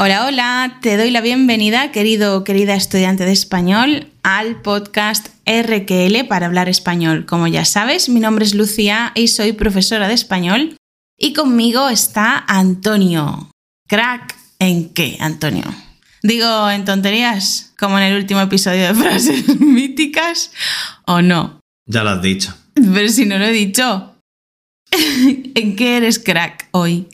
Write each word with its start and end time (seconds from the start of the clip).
Hola, 0.00 0.26
hola, 0.26 0.78
te 0.80 0.96
doy 0.96 1.10
la 1.10 1.20
bienvenida, 1.20 1.90
querido 1.90 2.44
querida 2.44 2.76
estudiante 2.76 3.24
de 3.24 3.32
español, 3.32 4.06
al 4.22 4.62
podcast 4.62 5.30
RQL 5.44 6.24
para 6.28 6.46
hablar 6.46 6.68
español. 6.68 7.26
Como 7.26 7.48
ya 7.48 7.64
sabes, 7.64 8.08
mi 8.08 8.20
nombre 8.20 8.44
es 8.44 8.54
Lucía 8.54 9.10
y 9.16 9.26
soy 9.26 9.54
profesora 9.54 10.06
de 10.06 10.14
español 10.14 10.76
y 11.18 11.32
conmigo 11.32 11.88
está 11.88 12.44
Antonio. 12.46 13.50
Crack, 13.88 14.36
¿en 14.60 14.94
qué, 14.94 15.16
Antonio? 15.18 15.64
Digo, 16.22 16.70
en 16.70 16.84
tonterías, 16.84 17.74
como 17.76 17.98
en 17.98 18.04
el 18.04 18.18
último 18.18 18.40
episodio 18.40 18.86
de 18.86 18.94
frases 18.94 19.60
míticas, 19.60 20.52
o 21.06 21.22
no. 21.22 21.58
Ya 21.86 22.04
lo 22.04 22.10
has 22.10 22.22
dicho. 22.22 22.54
Pero 22.74 23.08
si 23.08 23.26
no 23.26 23.36
lo 23.36 23.46
he 23.46 23.52
dicho. 23.52 24.14
¿En 25.56 25.74
qué 25.74 25.96
eres 25.96 26.20
crack 26.20 26.68
hoy? 26.70 27.08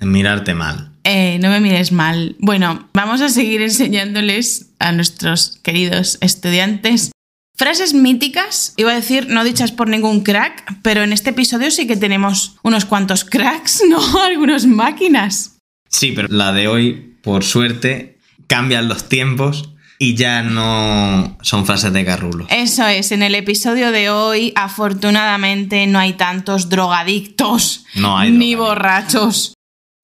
En 0.00 0.10
mirarte 0.10 0.52
mal. 0.52 0.93
Eh, 1.04 1.38
no 1.40 1.50
me 1.50 1.60
mires 1.60 1.92
mal. 1.92 2.36
Bueno, 2.38 2.88
vamos 2.94 3.20
a 3.20 3.28
seguir 3.28 3.62
enseñándoles 3.62 4.70
a 4.78 4.92
nuestros 4.92 5.58
queridos 5.62 6.18
estudiantes 6.20 7.10
frases 7.56 7.94
míticas, 7.94 8.74
iba 8.76 8.92
a 8.92 8.96
decir 8.96 9.28
no 9.28 9.44
dichas 9.44 9.72
por 9.72 9.88
ningún 9.88 10.22
crack, 10.22 10.78
pero 10.82 11.02
en 11.02 11.12
este 11.12 11.30
episodio 11.30 11.70
sí 11.70 11.86
que 11.86 11.96
tenemos 11.96 12.56
unos 12.62 12.84
cuantos 12.84 13.24
cracks, 13.24 13.82
¿no? 13.88 14.22
Algunas 14.22 14.66
máquinas. 14.66 15.56
Sí, 15.88 16.12
pero 16.14 16.28
la 16.28 16.52
de 16.52 16.66
hoy, 16.66 17.16
por 17.22 17.44
suerte, 17.44 18.18
cambian 18.48 18.88
los 18.88 19.08
tiempos 19.08 19.70
y 19.98 20.16
ya 20.16 20.42
no 20.42 21.38
son 21.42 21.64
frases 21.64 21.92
de 21.92 22.02
garrulo. 22.02 22.46
Eso 22.50 22.86
es, 22.88 23.12
en 23.12 23.22
el 23.22 23.36
episodio 23.36 23.92
de 23.92 24.10
hoy, 24.10 24.52
afortunadamente, 24.56 25.86
no 25.86 26.00
hay 26.00 26.14
tantos 26.14 26.68
drogadictos 26.68 27.84
No 27.94 28.18
hay 28.18 28.32
ni 28.32 28.54
drogadictos. 28.54 28.66
borrachos 28.66 29.53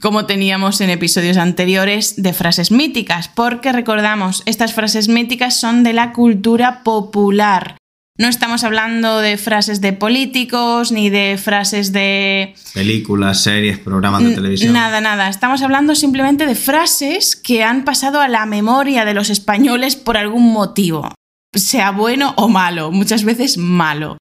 como 0.00 0.26
teníamos 0.26 0.80
en 0.80 0.90
episodios 0.90 1.36
anteriores 1.36 2.20
de 2.20 2.32
frases 2.32 2.70
míticas, 2.70 3.28
porque 3.28 3.72
recordamos, 3.72 4.42
estas 4.46 4.72
frases 4.72 5.08
míticas 5.08 5.58
son 5.58 5.82
de 5.82 5.92
la 5.92 6.12
cultura 6.12 6.82
popular. 6.82 7.76
No 8.18 8.28
estamos 8.28 8.64
hablando 8.64 9.20
de 9.20 9.38
frases 9.38 9.80
de 9.80 9.94
políticos 9.94 10.92
ni 10.92 11.08
de 11.08 11.38
frases 11.42 11.90
de 11.90 12.54
Películas, 12.74 13.42
series, 13.42 13.78
programas 13.78 14.22
de 14.22 14.34
televisión. 14.34 14.74
Nada, 14.74 15.00
nada. 15.00 15.28
Estamos 15.28 15.62
hablando 15.62 15.94
simplemente 15.94 16.44
de 16.44 16.54
frases 16.54 17.34
que 17.34 17.62
han 17.62 17.84
pasado 17.84 18.20
a 18.20 18.28
la 18.28 18.44
memoria 18.44 19.06
de 19.06 19.14
los 19.14 19.30
españoles 19.30 19.96
por 19.96 20.18
algún 20.18 20.52
motivo. 20.52 21.08
Sea 21.54 21.92
bueno 21.92 22.34
o 22.36 22.48
malo, 22.48 22.92
muchas 22.92 23.24
veces 23.24 23.56
malo. 23.56 24.18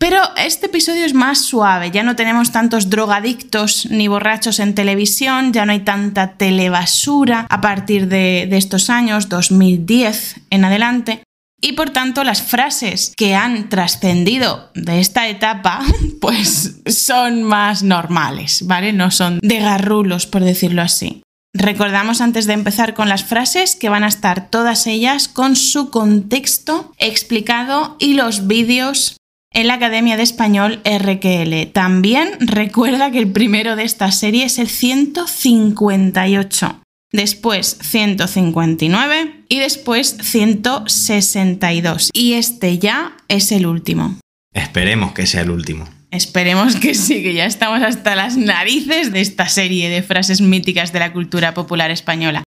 Pero 0.00 0.18
este 0.38 0.66
episodio 0.66 1.04
es 1.04 1.12
más 1.12 1.44
suave, 1.44 1.90
ya 1.90 2.02
no 2.02 2.16
tenemos 2.16 2.52
tantos 2.52 2.88
drogadictos 2.88 3.86
ni 3.90 4.08
borrachos 4.08 4.58
en 4.58 4.74
televisión, 4.74 5.52
ya 5.52 5.66
no 5.66 5.72
hay 5.72 5.80
tanta 5.80 6.38
telebasura 6.38 7.46
a 7.50 7.60
partir 7.60 8.08
de, 8.08 8.46
de 8.48 8.56
estos 8.56 8.88
años, 8.88 9.28
2010 9.28 10.36
en 10.48 10.64
adelante. 10.64 11.22
Y 11.60 11.72
por 11.72 11.90
tanto, 11.90 12.24
las 12.24 12.40
frases 12.40 13.12
que 13.14 13.34
han 13.34 13.68
trascendido 13.68 14.70
de 14.74 15.00
esta 15.00 15.28
etapa, 15.28 15.82
pues 16.22 16.80
son 16.86 17.42
más 17.42 17.82
normales, 17.82 18.66
¿vale? 18.66 18.94
No 18.94 19.10
son 19.10 19.38
de 19.42 19.60
garrulos, 19.60 20.26
por 20.26 20.42
decirlo 20.42 20.80
así. 20.80 21.22
Recordamos 21.52 22.22
antes 22.22 22.46
de 22.46 22.54
empezar 22.54 22.94
con 22.94 23.10
las 23.10 23.24
frases 23.24 23.76
que 23.76 23.90
van 23.90 24.04
a 24.04 24.08
estar 24.08 24.48
todas 24.48 24.86
ellas 24.86 25.28
con 25.28 25.56
su 25.56 25.90
contexto 25.90 26.90
explicado 26.96 27.96
y 27.98 28.14
los 28.14 28.46
vídeos 28.46 29.19
en 29.52 29.66
la 29.66 29.74
Academia 29.74 30.16
de 30.16 30.22
Español 30.22 30.80
RQL. 30.84 31.72
También 31.72 32.30
recuerda 32.40 33.10
que 33.10 33.18
el 33.18 33.32
primero 33.32 33.74
de 33.76 33.84
esta 33.84 34.10
serie 34.12 34.44
es 34.44 34.58
el 34.58 34.68
158 34.68 36.80
después 37.12 37.78
159 37.80 39.44
y 39.48 39.58
después 39.58 40.16
162. 40.22 42.10
Y 42.12 42.34
este 42.34 42.78
ya 42.78 43.16
es 43.28 43.52
el 43.52 43.66
último. 43.66 44.18
Esperemos 44.52 45.12
que 45.12 45.26
sea 45.26 45.42
el 45.42 45.50
último. 45.50 45.88
Esperemos 46.10 46.76
que 46.76 46.94
sí, 46.94 47.22
que 47.22 47.34
ya 47.34 47.44
estamos 47.44 47.82
hasta 47.82 48.16
las 48.16 48.36
narices 48.36 49.12
de 49.12 49.20
esta 49.20 49.48
serie 49.48 49.88
de 49.88 50.02
frases 50.02 50.40
míticas 50.40 50.92
de 50.92 50.98
la 50.98 51.12
cultura 51.12 51.54
popular 51.54 51.90
española. 51.90 52.42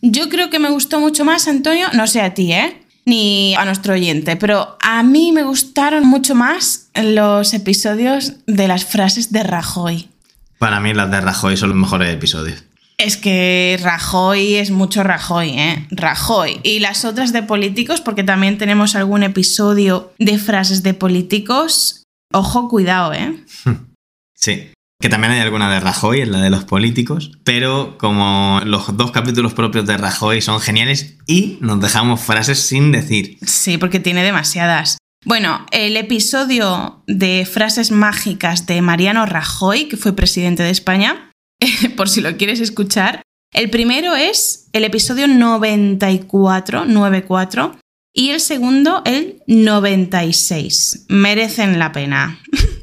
Yo 0.00 0.28
creo 0.28 0.50
que 0.50 0.58
me 0.58 0.70
gustó 0.70 1.00
mucho 1.00 1.24
más, 1.24 1.48
Antonio, 1.48 1.88
no 1.94 2.06
sé 2.06 2.20
a 2.20 2.34
ti, 2.34 2.52
¿eh? 2.52 2.82
Ni 3.08 3.54
a 3.54 3.64
nuestro 3.64 3.94
oyente, 3.94 4.36
pero 4.36 4.76
a 4.82 5.02
mí 5.02 5.32
me 5.32 5.42
gustaron 5.42 6.06
mucho 6.06 6.34
más 6.34 6.90
los 6.94 7.54
episodios 7.54 8.34
de 8.46 8.68
las 8.68 8.84
frases 8.84 9.32
de 9.32 9.44
Rajoy. 9.44 10.10
Para 10.58 10.78
mí 10.78 10.92
las 10.92 11.10
de 11.10 11.22
Rajoy 11.22 11.56
son 11.56 11.70
los 11.70 11.78
mejores 11.78 12.12
episodios. 12.12 12.64
Es 12.98 13.16
que 13.16 13.78
Rajoy 13.80 14.56
es 14.56 14.70
mucho 14.70 15.04
Rajoy, 15.04 15.50
¿eh? 15.50 15.86
Rajoy. 15.90 16.60
Y 16.64 16.80
las 16.80 17.06
otras 17.06 17.32
de 17.32 17.42
políticos, 17.42 18.02
porque 18.02 18.24
también 18.24 18.58
tenemos 18.58 18.94
algún 18.94 19.22
episodio 19.22 20.12
de 20.18 20.36
frases 20.36 20.82
de 20.82 20.92
políticos. 20.92 22.02
Ojo, 22.32 22.68
cuidado, 22.68 23.14
¿eh? 23.14 23.36
Sí. 24.34 24.68
Que 25.00 25.08
también 25.08 25.32
hay 25.32 25.40
alguna 25.40 25.72
de 25.72 25.78
Rajoy, 25.78 26.22
en 26.22 26.32
la 26.32 26.40
de 26.40 26.50
los 26.50 26.64
políticos, 26.64 27.30
pero 27.44 27.96
como 27.98 28.60
los 28.64 28.96
dos 28.96 29.12
capítulos 29.12 29.54
propios 29.54 29.86
de 29.86 29.96
Rajoy 29.96 30.40
son 30.42 30.60
geniales 30.60 31.16
y 31.24 31.56
nos 31.60 31.80
dejamos 31.80 32.20
frases 32.20 32.58
sin 32.58 32.90
decir. 32.90 33.38
Sí, 33.46 33.78
porque 33.78 34.00
tiene 34.00 34.24
demasiadas. 34.24 34.98
Bueno, 35.24 35.64
el 35.70 35.96
episodio 35.96 37.04
de 37.06 37.46
frases 37.46 37.92
mágicas 37.92 38.66
de 38.66 38.82
Mariano 38.82 39.24
Rajoy, 39.24 39.84
que 39.86 39.96
fue 39.96 40.16
presidente 40.16 40.64
de 40.64 40.70
España, 40.70 41.30
por 41.96 42.08
si 42.08 42.20
lo 42.20 42.36
quieres 42.36 42.58
escuchar, 42.58 43.22
el 43.52 43.70
primero 43.70 44.16
es 44.16 44.68
el 44.72 44.82
episodio 44.82 45.28
94, 45.28 46.86
94, 46.86 47.78
y 48.12 48.30
el 48.30 48.40
segundo 48.40 49.02
el 49.04 49.42
96. 49.46 51.06
Merecen 51.08 51.78
la 51.78 51.92
pena. 51.92 52.40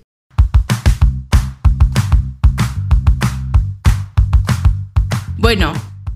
Bueno, 5.46 5.74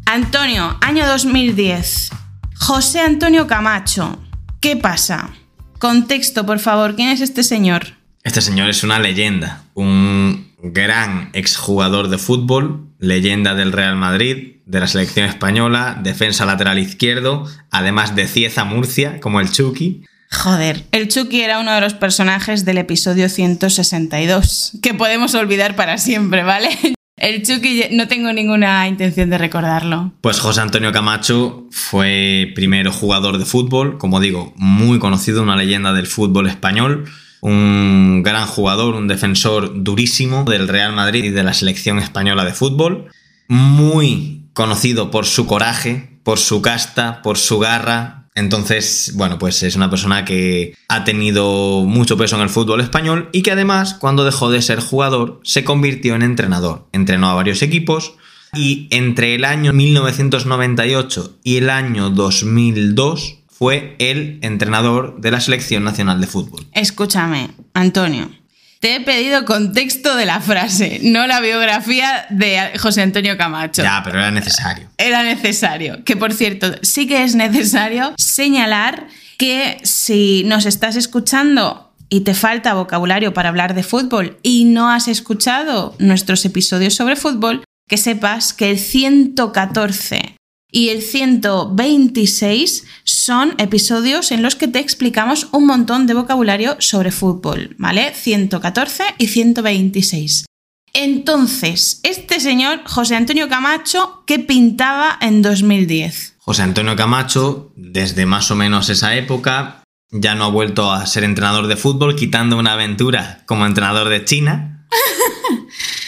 Antonio, 0.07 0.75
año 0.81 1.06
2010. 1.06 2.09
José 2.56 3.01
Antonio 3.01 3.45
Camacho. 3.45 4.17
¿Qué 4.59 4.75
pasa? 4.75 5.29
Contexto, 5.78 6.47
por 6.47 6.57
favor. 6.57 6.95
¿Quién 6.95 7.09
es 7.09 7.22
este 7.22 7.44
señor? 7.44 7.94
Este 8.23 8.41
señor 8.41 8.72
es 8.72 8.84
una 8.84 8.97
leyenda, 8.97 9.66
un 9.75 10.51
gran 10.63 11.29
exjugador 11.34 12.09
de 12.09 12.18
fútbol, 12.18 12.88
leyenda 12.97 13.53
del 13.53 13.72
Real 13.72 13.97
Madrid, 13.97 14.62
de 14.66 14.79
la 14.79 14.88
selección 14.88 15.28
española, 15.28 16.00
defensa 16.01 16.47
lateral 16.47 16.79
izquierdo, 16.79 17.47
además 17.69 18.16
de 18.16 18.28
Cieza 18.28 18.63
Murcia, 18.63 19.19
como 19.19 19.41
el 19.41 19.51
Chucky. 19.51 20.06
Joder, 20.31 20.85
el 20.91 21.07
Chucky 21.07 21.41
era 21.41 21.59
uno 21.59 21.72
de 21.75 21.81
los 21.81 21.94
personajes 21.94 22.66
del 22.66 22.79
episodio 22.79 23.29
162, 23.29 24.79
que 24.81 24.95
podemos 24.95 25.35
olvidar 25.35 25.75
para 25.75 26.00
siempre, 26.00 26.41
¿vale? 26.41 26.69
El 27.19 27.44
Chucky 27.44 27.84
no 27.91 28.07
tengo 28.07 28.31
ninguna 28.31 28.88
intención 28.88 29.30
de 29.30 29.38
recordarlo. 29.38 30.13
Pues 30.22 30.40
José 30.40 30.62
Antonio 30.62 30.94
Camacho 30.94 31.68
fue 31.69 32.52
primero 32.56 32.94
jugador 32.94 33.38
de 33.38 33.46
fútbol, 33.46 33.97
como 33.97 34.22
digo, 34.22 34.53
muy 34.56 35.00
conocido, 35.00 35.44
una 35.44 35.57
leyenda 35.57 35.91
del 35.91 36.07
fútbol 36.07 36.47
español, 36.47 37.09
un 37.41 38.24
gran 38.24 38.47
jugador, 38.47 38.96
un 38.96 39.09
defensor 39.09 39.84
durísimo 39.84 40.46
del 40.46 40.69
Real 40.69 40.94
Madrid 40.94 41.25
y 41.25 41.30
de 41.30 41.44
la 41.44 41.53
selección 41.53 42.00
española 42.00 42.46
de 42.46 42.53
fútbol, 42.53 43.12
muy 43.50 44.46
conocido 44.53 45.12
por 45.12 45.25
su 45.25 45.46
coraje, 45.46 46.19
por 46.24 46.40
su 46.40 46.62
casta, 46.62 47.22
por 47.22 47.38
su 47.38 47.59
garra. 47.59 48.19
Entonces, 48.35 49.13
bueno, 49.16 49.38
pues 49.38 49.63
es 49.63 49.75
una 49.75 49.90
persona 49.90 50.25
que 50.25 50.75
ha 50.88 51.03
tenido 51.03 51.84
mucho 51.85 52.17
peso 52.17 52.35
en 52.35 52.41
el 52.41 52.50
fútbol 52.50 52.81
español 52.81 53.29
y 53.31 53.41
que 53.41 53.51
además, 53.51 53.95
cuando 53.95 54.25
dejó 54.25 54.50
de 54.50 54.62
ser 54.62 54.79
jugador, 54.79 55.40
se 55.44 55.63
convirtió 55.63 56.16
en 56.16 56.22
entrenador. 56.22 56.88
Entrenó 56.91 57.29
a 57.29 57.34
varios 57.34 57.62
equipos 57.62 58.13
y 58.53 58.88
entre 58.91 59.35
el 59.35 59.45
año 59.45 59.73
1998 59.73 61.38
y 61.44 61.57
el 61.57 61.69
año 61.69 62.09
2002 62.09 63.39
fue 63.48 63.95
el 64.00 64.39
entrenador 64.42 65.19
de 65.19 65.31
la 65.31 65.42
Selección 65.42 65.83
Nacional 65.83 66.21
de 66.21 66.27
Fútbol. 66.27 66.65
Escúchame, 66.71 67.51
Antonio. 67.74 68.30
Te 68.79 68.95
he 68.95 69.01
pedido 69.01 69.43
contexto 69.43 70.15
de 70.15 70.25
la 70.25 70.39
frase, 70.39 71.01
no 71.03 71.27
la 71.27 71.41
biografía 71.41 72.25
de 72.29 72.77
José 72.79 73.01
Antonio 73.01 73.37
Camacho. 73.37 73.83
Ya, 73.83 74.01
pero 74.05 74.19
era 74.19 74.31
necesario. 74.31 74.87
Era 74.97 75.23
necesario. 75.23 76.05
Que 76.05 76.15
por 76.15 76.33
cierto, 76.33 76.71
sí 76.81 77.05
que 77.05 77.25
es 77.25 77.35
necesario 77.35 78.13
señalar 78.17 79.07
que 79.37 79.79
si 79.83 80.43
nos 80.45 80.65
estás 80.65 80.95
escuchando 80.95 81.91
y 82.07 82.21
te 82.21 82.33
falta 82.33 82.73
vocabulario 82.73 83.33
para 83.33 83.49
hablar 83.49 83.73
de 83.73 83.83
fútbol 83.83 84.39
y 84.43 84.63
no 84.63 84.89
has 84.89 85.09
escuchado 85.09 85.93
nuestros 85.99 86.45
episodios 86.45 86.95
sobre 86.95 87.17
fútbol, 87.17 87.65
que 87.89 87.97
sepas 87.97 88.53
que 88.53 88.71
el 88.71 88.79
114 88.79 90.38
y 90.71 90.89
el 90.89 91.01
126 91.01 92.86
son 93.04 93.56
episodios 93.57 94.31
en 94.31 94.42
los 94.44 94.56
que 94.56 94.68
te 94.68 94.80
explicamos 94.80 95.48
un 95.51 95.66
montón 95.66 96.07
de 96.07 96.13
vocabulario 96.13 96.75
sobre 96.80 97.12
fútbol, 97.12 97.75
¿vale? 97.77 98.13
114 98.13 99.04
y 99.18 99.27
126. 99.27 100.45
Entonces, 100.94 102.00
este 102.04 102.39
señor, 102.39 102.81
José 102.86 103.16
Antonio 103.16 103.48
Camacho, 103.48 104.24
¿qué 104.25 104.39
pintaba 104.39 105.18
en 105.21 105.42
2010? 105.42 106.36
José 106.39 106.63
Antonio 106.63 106.95
Camacho, 106.95 107.72
desde 107.75 108.25
más 108.25 108.50
o 108.51 108.56
menos 108.56 108.89
esa 108.89 109.15
época, 109.15 109.83
ya 110.12 110.33
no 110.33 110.45
ha 110.45 110.50
vuelto 110.50 110.92
a 110.92 111.06
ser 111.06 111.24
entrenador 111.24 111.68
de 111.68 111.75
fútbol, 111.77 112.15
quitando 112.15 112.57
una 112.57 112.74
aventura 112.74 113.44
como 113.45 113.68
entrenador 113.68 114.10
de 114.10 114.25
China, 114.25 114.88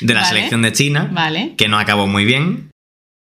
de 0.02 0.14
la 0.16 0.22
Vale. 0.22 0.30
selección 0.36 0.64
de 0.64 0.74
China, 0.74 1.10
Vale. 1.14 1.56
que 1.58 1.68
no 1.68 1.78
acabó 1.78 2.08
muy 2.08 2.26
bien. 2.26 2.71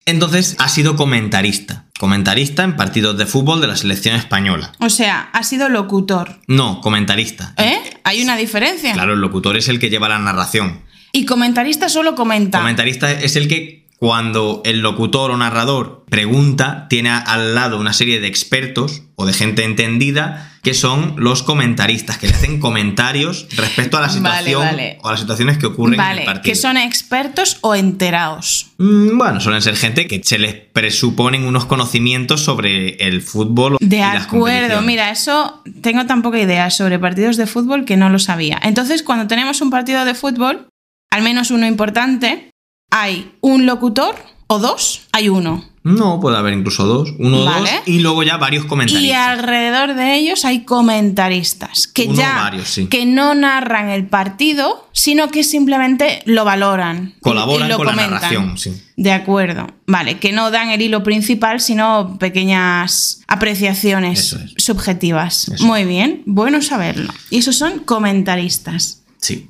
Entonces 0.05 0.55
ha 0.59 0.67
sido 0.67 0.95
comentarista, 0.95 1.85
comentarista 1.97 2.63
en 2.63 2.75
partidos 2.75 3.17
de 3.17 3.25
fútbol 3.25 3.61
de 3.61 3.67
la 3.67 3.77
selección 3.77 4.15
española. 4.15 4.73
O 4.79 4.89
sea, 4.89 5.29
ha 5.31 5.43
sido 5.43 5.69
locutor. 5.69 6.39
No, 6.47 6.81
comentarista. 6.81 7.53
¿Eh? 7.57 7.79
Hay 8.03 8.21
una 8.21 8.35
diferencia. 8.35 8.93
Claro, 8.93 9.13
el 9.13 9.21
locutor 9.21 9.55
es 9.55 9.69
el 9.69 9.79
que 9.79 9.89
lleva 9.89 10.09
la 10.09 10.19
narración. 10.19 10.81
Y 11.13 11.25
comentarista 11.25 11.89
solo 11.89 12.15
comenta. 12.15 12.59
Comentarista 12.59 13.11
es 13.11 13.35
el 13.35 13.47
que 13.47 13.83
cuando 13.97 14.61
el 14.65 14.81
locutor 14.81 15.31
o 15.31 15.37
narrador 15.37 16.03
pregunta, 16.09 16.87
tiene 16.89 17.09
al 17.09 17.55
lado 17.55 17.79
una 17.79 17.93
serie 17.93 18.19
de 18.19 18.27
expertos 18.27 19.03
o 19.23 19.25
de 19.25 19.33
gente 19.33 19.63
entendida 19.63 20.49
que 20.61 20.73
son 20.73 21.15
los 21.17 21.43
comentaristas, 21.43 22.17
que 22.17 22.27
le 22.27 22.33
hacen 22.35 22.59
comentarios 22.59 23.47
respecto 23.57 23.97
a 23.97 24.01
la 24.01 24.07
Vale, 24.07 24.17
situación 24.17 24.61
vale. 24.61 24.97
o 25.01 25.07
a 25.09 25.11
las 25.11 25.19
situaciones 25.19 25.57
que 25.57 25.65
ocurren 25.65 25.95
en 25.95 25.99
el 25.99 26.05
vale, 26.07 26.25
partido. 26.25 26.43
que 26.43 26.55
son 26.55 26.77
expertos 26.77 27.57
o 27.61 27.75
enterados. 27.75 28.67
Mm, 28.77 29.17
Bueno, 29.17 29.41
suelen 29.41 29.61
ser 29.61 29.75
gente 29.75 30.07
que 30.07 30.21
se 30.23 30.39
les 30.39 30.53
presuponen 30.55 31.43
unos 31.45 31.65
conocimientos 31.65 32.41
sobre 32.45 32.95
el 33.07 33.21
fútbol. 33.21 33.77
De 33.81 34.01
acuerdo, 34.01 34.81
mira, 34.81 35.09
eso 35.11 35.61
tengo 35.81 36.05
tan 36.05 36.21
poca 36.21 36.39
idea 36.39 36.69
sobre 36.69 36.97
partidos 36.97 37.35
de 37.35 37.45
fútbol 37.45 37.83
que 37.83 37.97
no 37.97 38.09
lo 38.09 38.19
sabía. 38.19 38.57
Entonces, 38.63 39.03
cuando 39.03 39.27
tenemos 39.27 39.59
un 39.61 39.69
partido 39.69 40.05
de 40.05 40.13
fútbol, 40.15 40.67
al 41.11 41.23
menos 41.23 41.51
uno 41.51 41.67
importante, 41.67 42.49
hay 42.89 43.33
un 43.41 43.65
locutor 43.65 44.15
o 44.47 44.59
dos, 44.59 45.07
hay 45.11 45.27
uno. 45.27 45.65
No, 45.83 46.19
puede 46.21 46.37
haber 46.37 46.53
incluso 46.53 46.85
dos, 46.85 47.13
uno 47.19 47.43
Vale. 47.43 47.69
dos, 47.71 47.81
y 47.87 47.99
luego 47.99 48.23
ya 48.23 48.37
varios 48.37 48.63
comentaristas. 48.65 49.03
Y 49.03 49.11
alrededor 49.11 49.95
de 49.95 50.15
ellos 50.15 50.45
hay 50.45 50.63
comentaristas 50.63 51.87
que 51.87 52.05
Uno 52.05 52.15
ya 52.15 52.35
varios, 52.35 52.69
sí. 52.69 52.87
que 52.87 53.05
no 53.05 53.35
narran 53.35 53.89
el 53.89 54.07
partido, 54.07 54.87
sino 54.93 55.29
que 55.29 55.43
simplemente 55.43 56.21
lo 56.25 56.45
valoran. 56.45 57.15
Colaboran 57.21 57.67
y 57.67 57.71
lo 57.71 57.77
con 57.77 57.87
la 57.87 57.95
narración, 57.95 58.57
sí. 58.57 58.73
De 58.95 59.11
acuerdo. 59.11 59.67
Vale, 59.85 60.19
que 60.19 60.31
no 60.31 60.51
dan 60.51 60.69
el 60.69 60.81
hilo 60.81 61.03
principal, 61.03 61.59
sino 61.59 62.17
pequeñas 62.17 63.21
apreciaciones 63.27 64.19
Eso 64.19 64.37
es. 64.39 64.53
subjetivas. 64.63 65.49
Eso. 65.49 65.65
Muy 65.65 65.83
bien, 65.83 66.21
bueno 66.25 66.61
saberlo. 66.61 67.11
Y 67.29 67.39
esos 67.39 67.57
son 67.57 67.79
comentaristas. 67.79 69.03
Sí. 69.17 69.49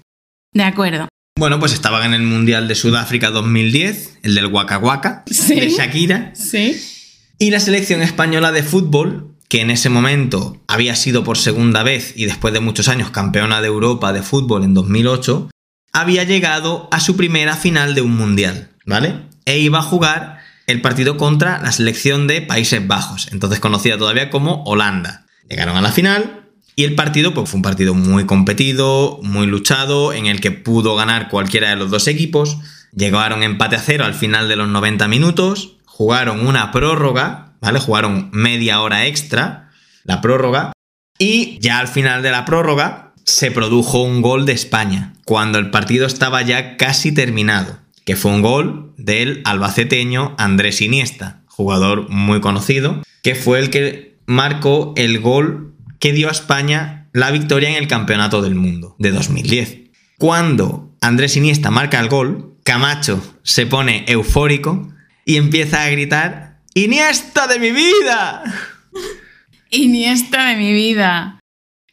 De 0.54 0.64
acuerdo. 0.64 1.08
Bueno, 1.36 1.60
pues 1.60 1.74
estaban 1.74 2.04
en 2.06 2.14
el 2.14 2.22
Mundial 2.22 2.68
de 2.68 2.76
Sudáfrica 2.76 3.32
2010, 3.32 4.20
el 4.22 4.36
del 4.36 4.46
Waka 4.48 4.78
Waka, 4.78 5.24
Sí. 5.30 5.56
de 5.60 5.70
Shakira, 5.70 6.32
Sí. 6.36 6.80
y 7.40 7.50
la 7.50 7.60
selección 7.60 8.04
española 8.04 8.52
de 8.52 8.62
fútbol, 8.62 9.36
que 9.50 9.62
en 9.62 9.72
ese 9.72 9.90
momento 9.90 10.62
había 10.68 10.96
sido 10.96 11.24
por 11.24 11.38
segunda 11.40 11.82
vez 11.82 12.14
y 12.16 12.26
después 12.26 12.54
de 12.54 12.60
muchos 12.60 12.88
años 12.88 13.10
campeona 13.10 13.62
de 13.62 13.68
Europa 13.68 14.14
de 14.14 14.22
fútbol 14.22 14.64
en 14.64 14.76
2008, 14.76 15.50
había 15.92 16.24
llegado 16.24 16.88
a 16.92 17.00
su 17.00 17.16
primera 17.18 17.56
final 17.56 17.96
de 17.96 18.02
un 18.02 18.16
Mundial, 18.16 18.70
¿vale? 18.86 19.16
E 19.46 19.58
iba 19.58 19.80
a 19.80 19.84
jugar 19.84 20.38
el 20.68 20.82
partido 20.82 21.18
contra 21.18 21.60
la 21.62 21.72
selección 21.72 22.28
de 22.28 22.42
Países 22.42 22.86
Bajos, 22.88 23.28
entonces 23.32 23.60
conocida 23.60 23.98
todavía 23.98 24.30
como 24.30 24.64
Holanda. 24.66 25.26
Llegaron 25.50 25.76
a 25.78 25.82
la 25.82 25.92
final 25.92 26.43
y 26.76 26.84
el 26.84 26.96
partido 26.96 27.34
pues, 27.34 27.50
fue 27.50 27.58
un 27.58 27.64
partido 27.64 27.94
muy 27.94 28.26
competido, 28.26 29.20
muy 29.22 29.48
luchado, 29.48 30.14
en 30.14 30.26
el 30.26 30.42
que 30.42 30.52
pudo 30.52 30.96
ganar 30.96 31.30
cualquiera 31.30 31.70
de 31.70 31.76
los 31.76 31.92
dos 31.92 32.08
equipos. 32.08 32.58
Llegaron 32.96 33.44
empate 33.44 33.76
a 33.76 33.80
cero 33.80 34.06
al 34.06 34.14
final 34.14 34.48
de 34.48 34.56
los 34.56 34.68
90 34.68 35.08
minutos, 35.08 35.78
jugaron 35.86 36.46
una 36.46 36.72
prórroga, 36.72 37.54
¿vale? 37.62 37.80
Jugaron 37.80 38.30
media 38.32 38.82
hora 38.82 39.06
extra, 39.06 39.70
la 40.04 40.22
prórroga, 40.22 40.74
y 41.18 41.58
ya 41.60 41.80
al 41.80 41.88
final 41.88 42.24
de 42.24 42.32
la 42.32 42.46
prórroga 42.46 43.14
se 43.26 43.52
produjo 43.52 44.02
un 44.02 44.22
gol 44.22 44.46
de 44.46 44.54
España, 44.54 45.14
cuando 45.26 45.60
el 45.60 45.70
partido 45.70 46.06
estaba 46.06 46.42
ya 46.42 46.78
casi 46.78 47.12
terminado, 47.12 47.78
que 48.06 48.16
fue 48.16 48.32
un 48.32 48.42
gol 48.42 48.94
del 48.98 49.42
albaceteño 49.46 50.36
Andrés 50.38 50.82
Iniesta, 50.82 51.42
jugador 51.48 52.10
muy 52.10 52.42
conocido, 52.42 53.02
que 53.22 53.36
fue 53.36 53.60
el 53.60 53.70
que 53.70 54.18
marcó 54.26 54.94
el 54.98 55.20
gol 55.20 55.73
que 56.04 56.12
dio 56.12 56.28
a 56.28 56.32
España 56.32 57.08
la 57.14 57.32
victoria 57.32 57.70
en 57.70 57.76
el 57.76 57.88
Campeonato 57.88 58.42
del 58.42 58.56
Mundo 58.56 58.98
de 59.00 59.12
2010. 59.12 59.84
Cuando 60.18 60.94
Andrés 61.00 61.38
Iniesta 61.38 61.72
marca 61.72 61.98
el 62.02 62.10
gol, 62.10 62.58
Camacho 62.66 63.24
se 63.44 63.66
pone 63.68 64.04
eufórico 64.10 64.94
y 65.24 65.38
empieza 65.38 65.82
a 65.82 65.90
gritar 65.90 66.60
¡Iniesta 66.74 67.48
de 67.48 67.58
mi 67.58 67.72
vida! 67.72 68.44
Iniesta 69.70 70.50
de 70.50 70.58
mi 70.58 70.74
vida. 70.74 71.40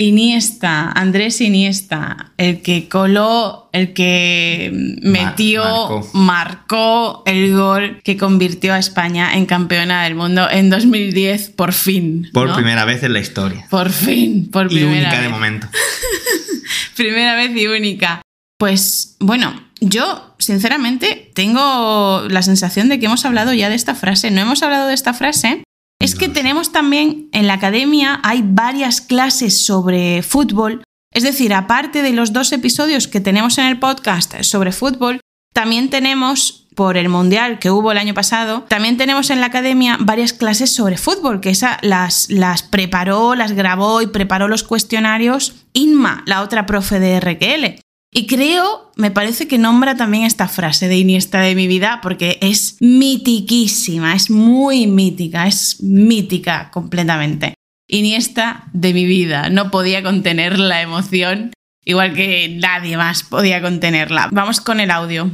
Iniesta, 0.01 0.91
Andrés 0.93 1.43
Iniesta, 1.43 2.33
el 2.39 2.63
que 2.63 2.89
coló, 2.89 3.69
el 3.75 3.93
que 3.93 4.71
metió, 5.03 5.63
marcó. 5.63 6.11
marcó 6.15 7.23
el 7.27 7.55
gol 7.55 8.01
que 8.03 8.17
convirtió 8.17 8.73
a 8.73 8.79
España 8.79 9.35
en 9.35 9.45
campeona 9.45 10.05
del 10.05 10.15
mundo 10.15 10.49
en 10.51 10.71
2010, 10.71 11.51
por 11.51 11.75
fin. 11.75 12.31
Por 12.33 12.49
¿no? 12.49 12.55
primera 12.55 12.87
vez 12.87 13.03
en 13.03 13.13
la 13.13 13.21
historia. 13.21 13.67
Por 13.69 13.91
fin, 13.91 14.49
por 14.51 14.73
Y 14.73 14.77
primera 14.77 14.93
única 15.01 15.11
vez. 15.11 15.23
de 15.23 15.29
momento. 15.29 15.69
Primera 16.97 17.35
vez 17.35 17.55
y 17.57 17.67
única. 17.67 18.23
Pues 18.59 19.17
bueno, 19.21 19.59
yo 19.81 20.35
sinceramente 20.39 21.31
tengo 21.35 22.25
la 22.29 22.43
sensación 22.43 22.89
de 22.89 22.99
que 22.99 23.07
hemos 23.07 23.25
hablado 23.25 23.53
ya 23.53 23.69
de 23.69 23.75
esta 23.75 23.95
frase. 23.95 24.31
No 24.31 24.41
hemos 24.41 24.63
hablado 24.63 24.89
de 24.89 24.95
esta 24.95 25.15
frase. 25.15 25.63
Es 26.01 26.15
que 26.15 26.31
tenemos 26.31 26.73
también 26.73 27.29
en 27.33 27.47
la 27.47 27.55
academia 27.55 28.21
hay 28.23 28.43
varias 28.43 29.03
clases 29.03 29.65
sobre 29.65 30.23
fútbol. 30.23 30.83
Es 31.13 31.23
decir, 31.23 31.53
aparte 31.53 32.03
de 32.03 32.13
los 32.13 32.33
dos 32.33 32.53
episodios 32.53 33.07
que 33.07 33.21
tenemos 33.21 33.59
en 33.59 33.67
el 33.67 33.79
podcast 33.79 34.41
sobre 34.43 34.73
fútbol, 34.73 35.21
también 35.53 35.91
tenemos 35.91 36.69
por 36.75 36.97
el 36.97 37.11
mundial 37.11 37.59
que 37.59 37.71
hubo 37.71 37.93
el 37.93 37.99
año 37.99 38.15
pasado, 38.15 38.63
también 38.69 38.97
tenemos 38.97 39.29
en 39.29 39.41
la 39.41 39.47
academia 39.47 39.99
varias 40.01 40.33
clases 40.33 40.71
sobre 40.71 40.97
fútbol, 40.97 41.41
que 41.41 41.51
esa 41.51 41.79
las, 41.83 42.31
las 42.31 42.63
preparó, 42.63 43.35
las 43.35 43.53
grabó 43.53 44.01
y 44.01 44.07
preparó 44.07 44.49
los 44.49 44.63
cuestionarios 44.63 45.67
Inma, 45.75 46.23
la 46.25 46.41
otra 46.41 46.65
profe 46.65 46.99
de 46.99 47.21
RQL. 47.21 47.81
Y 48.13 48.27
creo, 48.27 48.91
me 48.97 49.13
parece 49.13 49.47
que 49.47 49.57
nombra 49.57 49.95
también 49.95 50.25
esta 50.25 50.49
frase 50.49 50.89
de 50.89 50.97
Iniesta 50.97 51.41
de 51.43 51.55
mi 51.55 51.69
vida 51.69 52.01
porque 52.03 52.39
es 52.43 52.77
mitiquísima, 52.81 54.15
es 54.15 54.31
muy 54.31 54.89
mítica, 54.89 55.47
es 55.47 55.81
mítica 55.81 56.71
completamente. 56.73 57.55
Iniesta 57.87 58.65
de 58.73 58.95
mi 58.95 59.05
vida, 59.05 59.49
no 59.49 59.71
podía 59.71 60.03
contener 60.03 60.59
la 60.59 60.83
emoción, 60.83 61.53
igual 61.85 62.15
que 62.15 62.49
nadie 62.61 62.97
más 62.97 63.23
podía 63.23 63.63
contenerla. 63.63 64.29
Vamos 64.33 64.61
con 64.61 64.81
el 64.81 64.91
audio. 64.91 65.31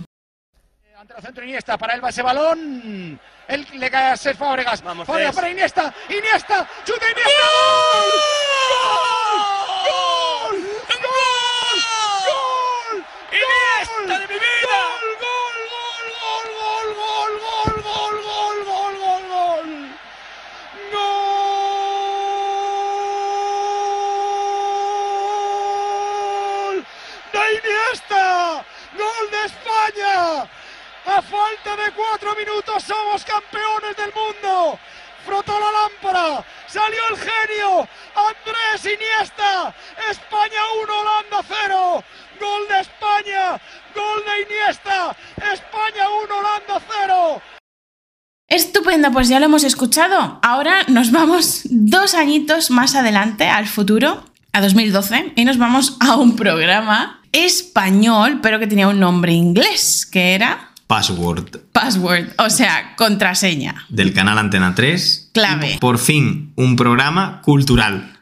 Ante 0.99 1.15
el 1.17 1.23
centro 1.23 1.45
Iniesta, 1.45 1.79
para 1.79 1.95
él 1.95 2.05
va 2.05 2.11
ese 2.11 2.23
balón. 2.23 3.19
Él 3.49 3.67
le 3.75 3.91
cae 3.91 4.13
a 4.13 4.17
Cesc 4.17 4.39
Fábregas. 4.39 4.83
Vamos, 4.83 5.07
Fábregas 5.07 5.35
para 5.35 5.51
Iniesta. 5.51 5.95
Iniesta. 6.09 6.69
Chuta 6.85 7.07
Iniesta. 7.11 7.31
¡Gol! 7.87 8.11
¡Gol! 9.87 10.61
¡Gol! 10.91 11.13
¡Gol! 12.27 13.05
¡Iniesta 13.33 14.19
de 14.19 14.27
mi 14.29 14.39
vida! 14.39 14.79
¡Gol! 15.21 15.57
¡Gol! 15.73 16.07
¡Gol! 16.15 16.47
¡Gol! 16.57 16.95
¡Gol! 16.95 17.77
¡Gol! 17.83 18.17
¡Gol! 18.23 18.57
¡Gol! 18.63 18.97
¡Gol! 18.99 19.25
¡Gol! 19.29 19.69
¡Gol! 26.63 26.77
¡De 27.33 27.43
Iniesta! 27.55 28.25
¡Gol 28.97 29.25
de 29.31 29.41
España! 29.45 30.19
A 31.07 31.23
falta 31.23 31.77
de 31.77 31.89
cuatro 31.93 32.35
minutos 32.35 32.83
somos 32.83 33.25
campeones 33.25 33.97
del 33.97 34.13
mundo. 34.13 34.79
Frotó 35.27 35.59
la 35.59 35.73
lámpara, 35.73 36.47
salió 36.69 37.01
el 37.11 37.17
genio, 37.17 37.89
Andrés 38.15 38.85
Iniesta, 38.85 39.75
España 40.09 40.61
1, 40.85 40.93
Holanda 41.01 41.45
0, 41.67 42.05
gol 42.39 42.69
de 42.69 42.81
España, 42.81 43.61
gol 43.93 44.23
de 44.25 44.43
Iniesta, 44.43 45.17
España 45.53 46.09
1, 46.25 46.39
Holanda 46.39 46.81
0. 47.05 47.43
Estupendo, 48.49 49.11
pues 49.11 49.29
ya 49.29 49.41
lo 49.41 49.47
hemos 49.47 49.65
escuchado. 49.65 50.39
Ahora 50.45 50.85
nos 50.87 51.11
vamos 51.11 51.63
dos 51.65 52.15
añitos 52.15 52.71
más 52.71 52.95
adelante, 52.95 53.49
al 53.49 53.67
futuro, 53.67 54.23
a 54.53 54.61
2012, 54.61 55.33
y 55.35 55.45
nos 55.45 55.59
vamos 55.59 55.97
a 55.99 56.15
un 56.15 56.37
programa 56.37 57.21
español, 57.33 58.39
pero 58.41 58.61
que 58.61 58.69
tenía 58.69 58.87
un 58.87 59.01
nombre 59.01 59.33
inglés, 59.33 60.07
que 60.07 60.35
era 60.35 60.66
Password 60.87 61.73
Password, 61.73 62.35
o 62.39 62.49
sea, 62.49 62.95
contraseña. 62.97 63.87
del 63.89 64.13
canal 64.13 64.39
Antena 64.39 64.75
3. 64.75 65.31
Clave. 65.33 65.79
Por 65.81 65.99
fin, 65.99 66.53
un 66.57 66.77
programa 66.77 67.41
cultural. 67.43 68.13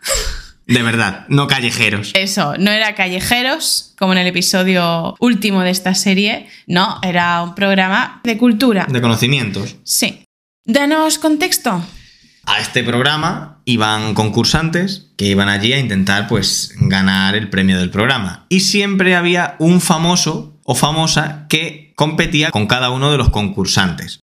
De 0.67 0.83
verdad, 0.83 1.27
no 1.29 1.47
callejeros. 1.47 2.13
Eso, 2.15 2.55
no 2.59 2.71
era 2.71 2.95
callejeros, 2.95 3.93
como 3.99 4.13
en 4.13 4.21
el 4.21 4.29
episodio 4.29 5.15
último 5.21 5.61
de 5.61 5.71
esta 5.71 5.95
serie, 5.95 6.49
no, 6.67 7.01
era 7.03 7.43
un 7.43 7.55
programa 7.55 8.21
de 8.25 8.39
cultura. 8.39 8.87
De 8.89 9.03
conocimientos. 9.03 9.77
Sí. 9.85 10.25
Danos 10.65 11.19
contexto. 11.19 11.85
A 12.47 12.61
este 12.61 12.83
programa 12.83 13.61
iban 13.67 14.15
concursantes 14.15 15.11
que 15.17 15.27
iban 15.27 15.51
allí 15.51 15.75
a 15.75 15.79
intentar 15.79 16.29
pues 16.29 16.75
ganar 16.77 17.35
el 17.35 17.51
premio 17.51 17.79
del 17.79 17.91
programa. 17.91 18.47
Y 18.49 18.61
siempre 18.61 19.17
había 19.17 19.57
un 19.59 19.83
famoso 19.83 20.59
o 20.65 20.75
famosa 20.75 21.47
que 21.49 21.84
competía 21.95 22.51
con 22.51 22.67
cada 22.67 22.91
uno 22.91 23.11
de 23.11 23.19
los 23.19 23.31
concursantes. 23.31 24.21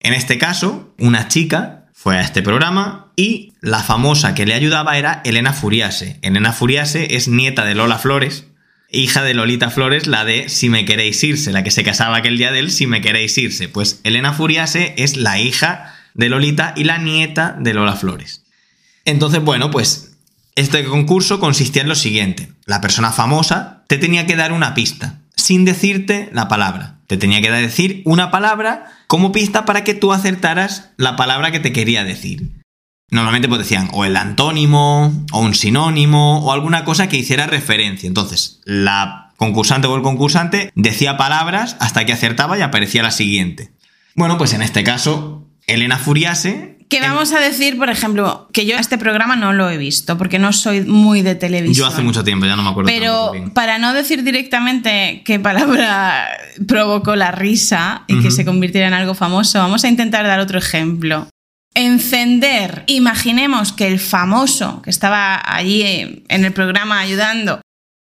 En 0.00 0.12
este 0.12 0.38
caso, 0.38 0.94
una 0.98 1.28
chica 1.28 1.86
fue 1.92 2.18
a 2.18 2.20
este 2.20 2.42
programa 2.42 3.12
y 3.16 3.54
la 3.60 3.82
famosa 3.82 4.34
que 4.34 4.46
le 4.46 4.54
ayudaba 4.54 4.98
era 4.98 5.22
Elena 5.24 5.52
Furiase. 5.52 6.18
Elena 6.22 6.52
Furiase 6.52 7.16
es 7.16 7.28
nieta 7.28 7.64
de 7.64 7.74
Lola 7.74 7.98
Flores, 7.98 8.46
hija 8.90 9.22
de 9.22 9.34
Lolita 9.34 9.70
Flores, 9.70 10.06
la 10.06 10.24
de 10.24 10.48
Si 10.48 10.68
me 10.68 10.84
queréis 10.84 11.24
irse, 11.24 11.52
la 11.52 11.64
que 11.64 11.70
se 11.70 11.84
casaba 11.84 12.18
aquel 12.18 12.38
día 12.38 12.52
de 12.52 12.60
él, 12.60 12.70
Si 12.70 12.86
me 12.86 13.00
queréis 13.00 13.36
irse. 13.38 13.68
Pues 13.68 14.00
Elena 14.04 14.32
Furiase 14.32 14.94
es 14.98 15.16
la 15.16 15.40
hija 15.40 15.94
de 16.14 16.28
Lolita 16.28 16.74
y 16.76 16.84
la 16.84 16.98
nieta 16.98 17.56
de 17.58 17.74
Lola 17.74 17.96
Flores. 17.96 18.44
Entonces, 19.04 19.42
bueno, 19.42 19.70
pues 19.70 20.16
este 20.54 20.84
concurso 20.84 21.40
consistía 21.40 21.82
en 21.82 21.88
lo 21.88 21.94
siguiente. 21.94 22.52
La 22.64 22.80
persona 22.80 23.12
famosa 23.12 23.84
te 23.88 23.98
tenía 23.98 24.26
que 24.26 24.36
dar 24.36 24.52
una 24.52 24.74
pista, 24.74 25.20
sin 25.36 25.64
decirte 25.64 26.30
la 26.32 26.48
palabra. 26.48 26.95
Te 27.06 27.16
tenía 27.16 27.40
que 27.40 27.50
decir 27.50 28.02
una 28.04 28.30
palabra 28.30 28.86
como 29.06 29.32
pista 29.32 29.64
para 29.64 29.84
que 29.84 29.94
tú 29.94 30.12
acertaras 30.12 30.90
la 30.96 31.16
palabra 31.16 31.52
que 31.52 31.60
te 31.60 31.72
quería 31.72 32.04
decir. 32.04 32.62
Normalmente 33.10 33.48
pues 33.48 33.60
decían 33.60 33.88
o 33.92 34.04
el 34.04 34.16
antónimo, 34.16 35.12
o 35.32 35.40
un 35.40 35.54
sinónimo, 35.54 36.40
o 36.40 36.52
alguna 36.52 36.84
cosa 36.84 37.08
que 37.08 37.16
hiciera 37.16 37.46
referencia. 37.46 38.08
Entonces, 38.08 38.60
la 38.64 39.32
concursante 39.36 39.86
o 39.86 39.96
el 39.96 40.02
concursante 40.02 40.72
decía 40.74 41.16
palabras 41.16 41.76
hasta 41.78 42.04
que 42.04 42.12
acertaba 42.12 42.58
y 42.58 42.62
aparecía 42.62 43.02
la 43.02 43.12
siguiente. 43.12 43.72
Bueno, 44.16 44.38
pues 44.38 44.54
en 44.54 44.62
este 44.62 44.82
caso, 44.82 45.46
Elena 45.66 45.98
Furiase 45.98 46.75
que 46.88 47.00
vamos 47.00 47.32
a 47.32 47.40
decir, 47.40 47.76
por 47.78 47.90
ejemplo, 47.90 48.48
que 48.52 48.64
yo 48.64 48.76
este 48.76 48.98
programa 48.98 49.36
no 49.36 49.52
lo 49.52 49.68
he 49.70 49.76
visto 49.76 50.16
porque 50.16 50.38
no 50.38 50.52
soy 50.52 50.82
muy 50.82 51.22
de 51.22 51.34
televisión. 51.34 51.74
Yo 51.74 51.86
hace 51.86 52.02
mucho 52.02 52.22
tiempo, 52.22 52.46
ya 52.46 52.56
no 52.56 52.62
me 52.62 52.70
acuerdo. 52.70 52.88
Pero 52.88 53.32
para 53.54 53.78
no 53.78 53.92
decir 53.92 54.22
directamente 54.22 55.22
qué 55.24 55.40
palabra 55.40 56.28
provocó 56.68 57.16
la 57.16 57.32
risa 57.32 58.04
y 58.06 58.20
que 58.20 58.30
se 58.30 58.44
convirtiera 58.44 58.86
en 58.86 58.94
algo 58.94 59.14
famoso, 59.14 59.58
vamos 59.58 59.84
a 59.84 59.88
intentar 59.88 60.26
dar 60.26 60.38
otro 60.38 60.58
ejemplo. 60.58 61.28
Encender. 61.74 62.84
Imaginemos 62.86 63.72
que 63.72 63.88
el 63.88 63.98
famoso 63.98 64.80
que 64.82 64.90
estaba 64.90 65.42
allí 65.44 66.24
en 66.28 66.44
el 66.44 66.52
programa 66.52 67.00
ayudando 67.00 67.60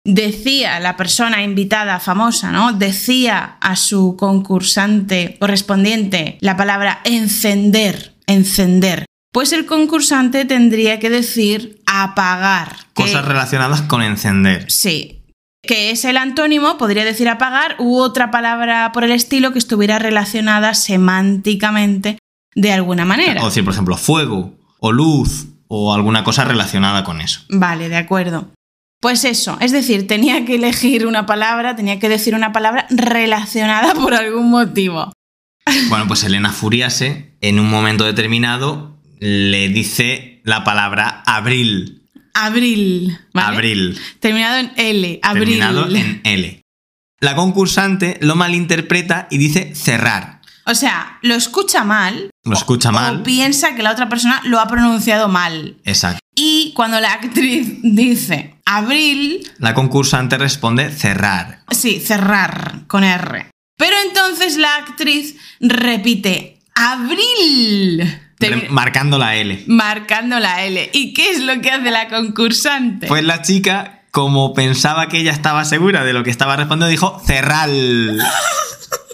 decía 0.05 0.79
la 0.79 0.97
persona 0.97 1.43
invitada 1.43 1.99
famosa, 1.99 2.51
¿no? 2.51 2.73
Decía 2.73 3.57
a 3.59 3.75
su 3.75 4.15
concursante 4.17 5.37
correspondiente 5.39 6.37
la 6.41 6.57
palabra 6.57 7.01
encender 7.03 8.18
encender. 8.29 9.05
Pues 9.31 9.53
el 9.53 9.65
concursante 9.65 10.45
tendría 10.45 10.99
que 10.99 11.09
decir 11.09 11.81
apagar. 11.85 12.87
Cosas 12.93 13.25
relacionadas 13.25 13.81
con 13.83 14.01
encender. 14.01 14.69
Sí. 14.71 15.21
Que 15.61 15.91
es 15.91 16.05
el 16.05 16.17
antónimo, 16.17 16.77
podría 16.77 17.05
decir 17.05 17.29
apagar, 17.29 17.75
u 17.79 17.97
otra 17.97 18.31
palabra 18.31 18.91
por 18.91 19.03
el 19.03 19.11
estilo 19.11 19.51
que 19.51 19.59
estuviera 19.59 19.99
relacionada 19.99 20.73
semánticamente 20.73 22.17
de 22.55 22.71
alguna 22.71 23.05
manera. 23.05 23.43
O 23.43 23.47
decir, 23.47 23.63
por 23.63 23.73
ejemplo, 23.73 23.97
fuego, 23.97 24.55
o 24.79 24.91
luz, 24.91 25.47
o 25.67 25.93
alguna 25.93 26.23
cosa 26.23 26.45
relacionada 26.45 27.03
con 27.03 27.21
eso. 27.21 27.41
Vale, 27.49 27.89
de 27.89 27.97
acuerdo. 27.97 28.51
Pues 29.01 29.23
eso, 29.23 29.57
es 29.61 29.71
decir, 29.71 30.07
tenía 30.07 30.43
que 30.43 30.55
elegir 30.55 31.05
una 31.05 31.25
palabra, 31.25 31.75
tenía 31.75 31.99
que 31.99 32.09
decir 32.09 32.35
una 32.35 32.51
palabra 32.51 32.85
relacionada 32.89 33.93
por 33.93 34.13
algún 34.13 34.49
motivo. 34.49 35.13
Bueno, 35.89 36.07
pues 36.07 36.23
Elena 36.23 36.51
Furiase, 36.51 37.35
en 37.41 37.59
un 37.59 37.69
momento 37.69 38.05
determinado, 38.05 38.97
le 39.19 39.69
dice 39.69 40.41
la 40.43 40.63
palabra 40.63 41.23
abril. 41.25 42.03
Abril. 42.33 43.17
Abril. 43.33 43.99
Terminado 44.19 44.59
en 44.59 44.71
L. 44.77 45.19
Abril. 45.23 45.43
Terminado 45.43 45.95
en 45.95 46.21
L. 46.23 46.61
La 47.19 47.35
concursante 47.35 48.17
lo 48.21 48.35
malinterpreta 48.35 49.27
y 49.29 49.37
dice 49.37 49.75
cerrar. 49.75 50.39
O 50.65 50.75
sea, 50.75 51.17
lo 51.21 51.35
escucha 51.35 51.83
mal. 51.83 52.29
Lo 52.43 52.53
escucha 52.53 52.91
mal. 52.91 53.17
O 53.17 53.23
piensa 53.23 53.75
que 53.75 53.83
la 53.83 53.91
otra 53.91 54.07
persona 54.07 54.41
lo 54.45 54.59
ha 54.59 54.67
pronunciado 54.67 55.27
mal. 55.27 55.77
Exacto. 55.83 56.19
Y 56.35 56.71
cuando 56.75 56.99
la 56.99 57.13
actriz 57.13 57.79
dice 57.81 58.55
abril. 58.65 59.49
La 59.57 59.73
concursante 59.73 60.37
responde 60.37 60.91
cerrar. 60.91 61.63
Sí, 61.71 61.99
cerrar, 61.99 62.83
con 62.87 63.03
R. 63.03 63.49
Pero 63.79 63.95
entonces 64.05 64.57
la 64.57 64.75
actriz 64.75 65.37
repite, 65.61 66.59
abril. 66.75 68.19
Marcando 68.69 69.17
la 69.17 69.37
L. 69.37 69.63
Marcando 69.67 70.37
la 70.37 70.65
L. 70.65 70.89
¿Y 70.91 71.13
qué 71.13 71.29
es 71.29 71.39
lo 71.39 71.61
que 71.61 71.71
hace 71.71 71.89
la 71.89 72.09
concursante? 72.09 73.07
Pues 73.07 73.23
la 73.23 73.41
chica, 73.41 74.01
como 74.11 74.53
pensaba 74.53 75.07
que 75.07 75.19
ella 75.19 75.31
estaba 75.31 75.63
segura 75.63 76.03
de 76.03 76.11
lo 76.11 76.25
que 76.25 76.29
estaba 76.29 76.57
respondiendo, 76.57 76.87
dijo 76.87 77.21
cerral. 77.25 78.19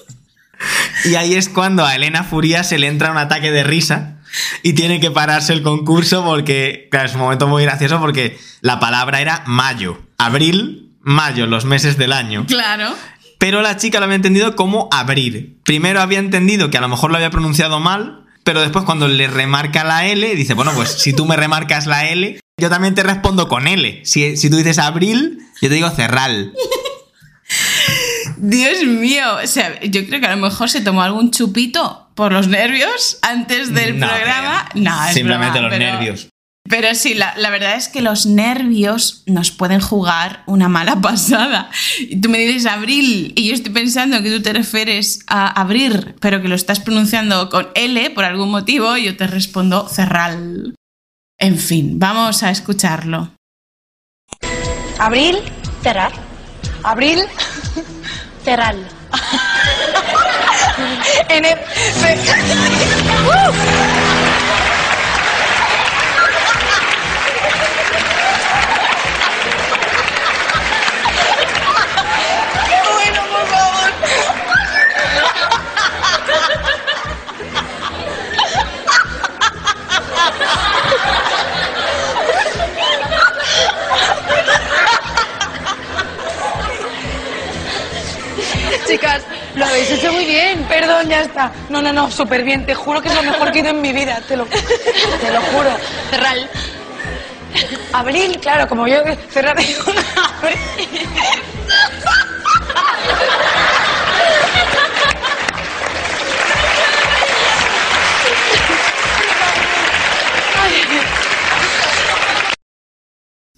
y 1.06 1.14
ahí 1.14 1.36
es 1.36 1.48
cuando 1.48 1.86
a 1.86 1.94
Elena 1.94 2.24
Furia 2.24 2.64
se 2.64 2.80
le 2.80 2.88
entra 2.88 3.12
un 3.12 3.20
ataque 3.20 3.52
de 3.52 3.64
risa 3.64 4.18
y 4.64 4.74
tiene 4.74 5.00
que 5.00 5.12
pararse 5.12 5.54
el 5.54 5.62
concurso 5.62 6.26
porque, 6.26 6.88
claro, 6.90 7.06
es 7.06 7.14
un 7.14 7.22
momento 7.22 7.48
muy 7.48 7.62
gracioso 7.62 8.00
porque 8.00 8.40
la 8.62 8.80
palabra 8.80 9.22
era 9.22 9.44
mayo. 9.46 10.02
Abril, 10.18 10.90
mayo, 11.02 11.46
los 11.46 11.66
meses 11.66 11.98
del 11.98 12.14
año. 12.14 12.48
Claro 12.48 12.96
pero 13.38 13.62
la 13.62 13.78
chica 13.78 14.00
lo 14.00 14.06
había 14.06 14.16
entendido 14.16 14.56
como 14.56 14.90
abrir. 14.92 15.58
Primero 15.64 16.02
había 16.02 16.20
entendido 16.20 16.70
que 16.70 16.78
a 16.78 16.82
lo 16.82 16.88
mejor 16.88 17.12
lo 17.12 17.18
había 17.18 17.30
pronunciado 17.30 17.80
mal, 17.80 18.26
pero 18.44 18.62
después 18.62 18.86
cuando 18.86 19.08
le 19.08 19.28
remarca 19.28 19.84
la 19.84 20.06
L, 20.08 20.36
dice, 20.36 20.54
bueno, 20.54 20.72
pues 20.76 20.90
si 20.90 21.14
tú 21.14 21.26
me 21.26 21.36
remarcas 21.36 21.88
la 21.88 22.08
L, 22.10 22.40
yo 22.58 22.70
también 22.70 22.96
te 22.96 23.04
respondo 23.04 23.48
con 23.48 23.68
L. 23.68 24.02
Si, 24.06 24.38
si 24.38 24.50
tú 24.50 24.58
dices 24.58 24.78
abril, 24.80 25.40
yo 25.62 25.70
te 25.70 25.76
digo 25.76 25.90
cerral. 25.90 26.54
Dios 28.38 28.84
mío, 28.86 29.24
o 29.44 29.48
sea, 29.48 29.80
yo 29.82 30.06
creo 30.08 30.20
que 30.20 30.28
a 30.28 30.36
lo 30.36 30.42
mejor 30.42 30.70
se 30.70 30.82
tomó 30.82 31.02
algún 31.02 31.32
chupito 31.32 32.10
por 32.16 32.32
los 32.32 32.48
nervios 32.48 33.20
antes 33.22 33.74
del 33.74 33.98
programa. 33.98 34.70
No, 34.76 35.08
es 35.08 35.14
Simplemente 35.14 35.62
los 35.62 35.72
nervios. 35.72 36.30
Pero 36.68 36.96
sí, 36.96 37.14
la, 37.14 37.36
verdad 37.52 37.76
es 37.76 37.90
que 37.90 38.02
los 38.02 38.26
nervios 38.26 39.22
nos 39.28 39.52
pueden 39.52 39.80
jugar 39.80 40.42
una 40.48 40.68
mala 40.68 40.96
pasada. 41.02 41.70
Tú 42.22 42.30
me 42.30 42.40
dices 42.40 42.66
abril 42.66 43.34
y 43.36 43.48
yo 43.48 43.54
estoy 43.54 43.72
pensando 43.72 44.24
que 44.24 44.32
tú 44.32 44.42
te 44.42 44.54
refieres 44.54 45.20
a 45.28 45.48
abrir, 45.48 46.16
pero 46.20 46.42
que 46.42 46.48
lo 46.48 46.56
estás 46.56 46.80
pronunciando 46.80 47.50
con 47.50 47.68
L 47.76 48.10
por 48.12 48.26
algún 48.26 48.50
motivo 48.50 48.98
y 48.98 49.06
yo 49.06 49.16
te 49.16 49.28
respondo 49.28 49.88
cerral. 49.88 50.74
En 51.38 51.60
fin, 51.60 52.00
vamos 52.00 52.42
a 52.44 52.50
escucharlo. 52.50 53.30
Abril, 54.98 55.38
cerrar. 55.84 56.14
Abril, 56.84 57.20
cerral. 58.44 58.88
en 61.30 61.46
el... 61.46 61.58
Perdón, 90.80 91.08
ya 91.08 91.22
está. 91.22 91.52
No, 91.70 91.82
no, 91.82 91.94
no, 91.94 92.12
súper 92.12 92.44
bien. 92.44 92.66
Te 92.66 92.76
juro 92.76 93.02
que 93.02 93.08
es 93.08 93.16
lo 93.16 93.24
mejor 93.24 93.50
que 93.52 93.60
he 93.60 93.62
ido 93.62 93.72
en 93.72 93.82
mi 93.82 93.94
vida. 93.94 94.22
Te 94.28 94.36
lo, 94.36 94.46
te 94.46 95.32
lo 95.32 95.42
juro. 95.42 95.70
Cerral. 96.10 96.50
Abril, 97.94 98.38
claro, 98.42 98.68
como 98.68 98.86
yo 98.86 98.98
cerrar 99.30 99.58
abril. 99.58 99.78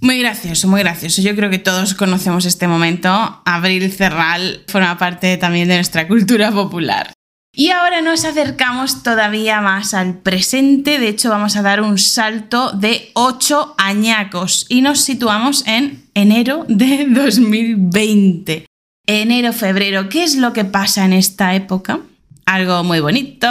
Muy 0.08 0.20
gracioso, 0.20 0.70
muy 0.70 0.80
gracioso. 0.80 1.22
Yo 1.22 1.36
creo 1.36 1.50
que 1.50 1.60
todos 1.60 1.94
conocemos 1.94 2.46
este 2.46 2.66
momento. 2.70 3.10
Abril 3.44 3.92
Cerral 3.92 4.64
forma 4.70 4.98
parte 4.98 5.36
también 5.36 5.68
de 5.68 5.76
nuestra 5.76 6.08
cultura 6.08 6.50
popular. 6.50 7.12
Y 7.54 7.72
ahora 7.72 8.02
nos 8.02 8.24
acercamos 8.24 9.04
todavía 9.04 9.60
más 9.60 9.94
al 9.94 10.20
presente, 10.20 11.00
de 11.00 11.10
hecho 11.10 11.30
vamos 11.30 11.58
a 11.58 11.62
dar 11.62 11.82
un 11.82 11.98
salto 11.98 12.72
de 12.72 13.12
8 13.16 13.76
añacos 13.78 14.66
y 14.70 14.80
nos 14.80 15.02
situamos 15.02 15.68
en 15.68 16.06
enero 16.14 16.64
de 16.70 17.06
2020. 17.10 18.66
Enero-febrero, 19.08 20.08
¿qué 20.08 20.24
es 20.24 20.38
lo 20.38 20.54
que 20.54 20.64
pasa 20.64 21.04
en 21.04 21.12
esta 21.12 21.54
época? 21.54 22.00
Algo 22.46 22.82
muy 22.86 23.02
bonito, 23.02 23.50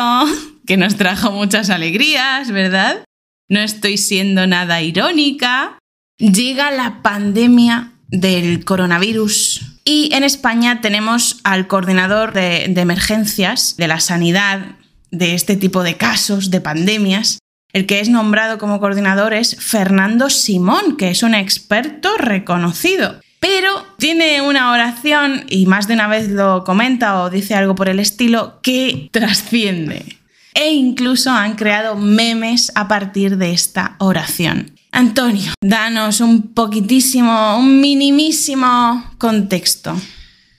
que 0.66 0.78
nos 0.78 0.96
trajo 0.96 1.32
muchas 1.32 1.68
alegrías, 1.68 2.50
¿verdad? 2.50 3.04
No 3.50 3.60
estoy 3.60 3.98
siendo 3.98 4.46
nada 4.46 4.80
irónica. 4.80 5.76
Llega 6.18 6.70
la 6.70 7.02
pandemia 7.02 7.92
del 8.08 8.64
coronavirus 8.64 9.80
y 9.84 10.08
en 10.14 10.24
España 10.24 10.80
tenemos 10.80 11.40
al 11.44 11.66
coordinador 11.66 12.32
de, 12.32 12.64
emergencias 12.64 13.76
de 13.76 13.86
la 13.86 14.00
sanidad 14.00 14.76
de 15.10 15.34
este 15.34 15.56
tipo 15.56 15.82
de 15.82 15.98
casos, 15.98 16.50
de 16.50 16.62
pandemias. 16.62 17.38
El 17.74 17.84
que 17.84 18.00
es 18.00 18.08
nombrado 18.08 18.56
como 18.56 18.80
coordinador 18.80 19.34
es 19.34 19.56
Fernando 19.60 20.30
Simón, 20.30 20.96
que 20.96 21.10
es 21.10 21.22
un 21.22 21.34
experto 21.34 22.16
reconocido. 22.16 23.20
Pero 23.38 23.84
tiene 23.98 24.40
una 24.40 24.72
oración, 24.72 25.44
y 25.50 25.66
más 25.66 25.86
de 25.86 25.94
una 25.94 26.08
vez 26.08 26.30
lo 26.30 26.64
comenta 26.64 27.20
o 27.20 27.28
dice 27.28 27.54
algo 27.54 27.74
por 27.74 27.90
el 27.90 28.00
estilo, 28.00 28.58
que 28.62 29.10
trasciende. 29.12 30.16
E 30.54 30.70
incluso 30.70 31.30
han 31.30 31.56
creado 31.56 31.94
memes 31.96 32.72
a 32.74 32.88
partir 32.88 33.36
de 33.36 33.52
esta 33.52 33.96
oración. 33.98 34.75
Antonio, 34.96 35.52
danos 35.60 36.20
un 36.22 36.54
poquitísimo, 36.54 37.58
un 37.58 37.82
minimísimo 37.82 39.04
contexto. 39.18 39.94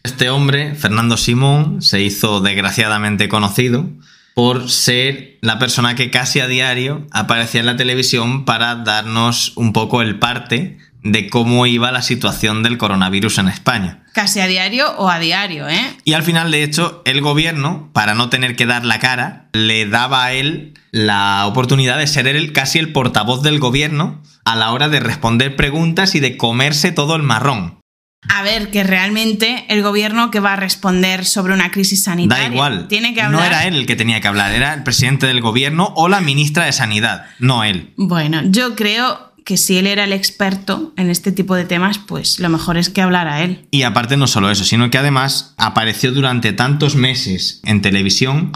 Este 0.03 0.29
hombre, 0.29 0.75
Fernando 0.75 1.17
Simón, 1.17 1.81
se 1.81 2.03
hizo 2.03 2.39
desgraciadamente 2.39 3.29
conocido 3.29 3.89
por 4.35 4.69
ser 4.69 5.39
la 5.41 5.57
persona 5.57 5.95
que 5.95 6.11
casi 6.11 6.39
a 6.39 6.45
diario 6.45 7.07
aparecía 7.09 7.61
en 7.61 7.65
la 7.65 7.77
televisión 7.77 8.45
para 8.45 8.75
darnos 8.75 9.53
un 9.57 9.73
poco 9.73 10.03
el 10.03 10.19
parte 10.19 10.77
de 11.01 11.31
cómo 11.31 11.65
iba 11.65 11.91
la 11.91 12.03
situación 12.03 12.61
del 12.61 12.77
coronavirus 12.77 13.39
en 13.39 13.47
España. 13.47 14.03
Casi 14.17 14.39
a 14.39 14.47
diario 14.47 14.89
o 14.97 15.09
a 15.09 15.19
diario, 15.19 15.69
¿eh? 15.69 15.95
Y 16.03 16.13
al 16.13 16.23
final, 16.23 16.49
de 16.49 16.63
hecho, 16.63 17.03
el 17.05 17.21
gobierno, 17.21 17.91
para 17.93 18.15
no 18.15 18.29
tener 18.29 18.55
que 18.55 18.65
dar 18.65 18.83
la 18.83 18.97
cara, 18.97 19.47
le 19.53 19.85
daba 19.85 20.25
a 20.25 20.33
él 20.33 20.73
la 20.89 21.45
oportunidad 21.45 21.99
de 21.99 22.07
ser 22.07 22.25
él 22.25 22.51
casi 22.51 22.79
el 22.79 22.91
portavoz 22.91 23.43
del 23.43 23.59
gobierno 23.59 24.23
a 24.43 24.55
la 24.55 24.71
hora 24.71 24.89
de 24.89 25.01
responder 25.01 25.55
preguntas 25.55 26.15
y 26.15 26.19
de 26.19 26.35
comerse 26.35 26.91
todo 26.91 27.15
el 27.15 27.21
marrón. 27.21 27.79
A 28.27 28.41
ver, 28.41 28.71
que 28.71 28.83
realmente 28.83 29.65
el 29.69 29.83
gobierno 29.83 30.31
que 30.31 30.39
va 30.39 30.53
a 30.53 30.55
responder 30.55 31.23
sobre 31.23 31.53
una 31.53 31.69
crisis 31.69 32.03
sanitaria. 32.03 32.47
Da 32.47 32.51
igual. 32.51 32.87
Tiene 32.87 33.13
que 33.13 33.21
hablar. 33.21 33.39
No 33.39 33.45
era 33.45 33.67
él 33.67 33.75
el 33.75 33.85
que 33.85 33.95
tenía 33.95 34.19
que 34.19 34.27
hablar, 34.27 34.51
era 34.51 34.73
el 34.73 34.81
presidente 34.81 35.27
del 35.27 35.41
gobierno 35.41 35.93
o 35.95 36.09
la 36.09 36.21
ministra 36.21 36.65
de 36.65 36.71
Sanidad, 36.71 37.27
no 37.37 37.63
él. 37.63 37.93
Bueno, 37.97 38.41
yo 38.45 38.75
creo 38.75 39.26
que 39.47 39.55
si 39.55 39.77
él 39.77 39.87
era 39.87 40.03
el 40.03 40.11
experto 40.11 40.91
en 40.97 41.09
este 41.09 41.31
tipo 41.31 41.55
de 41.55 41.63
temas, 41.63 41.99
pues 41.99 42.37
lo 42.41 42.49
mejor 42.49 42.77
es 42.77 42.89
que 42.89 43.01
hablara 43.01 43.43
él. 43.43 43.65
Y 43.71 43.83
aparte 43.83 44.17
no 44.17 44.27
solo 44.27 44.51
eso, 44.51 44.65
sino 44.65 44.91
que 44.91 44.97
además 44.97 45.53
apareció 45.55 46.11
durante 46.11 46.51
tantos 46.51 46.97
meses 46.97 47.61
en 47.63 47.81
televisión 47.81 48.51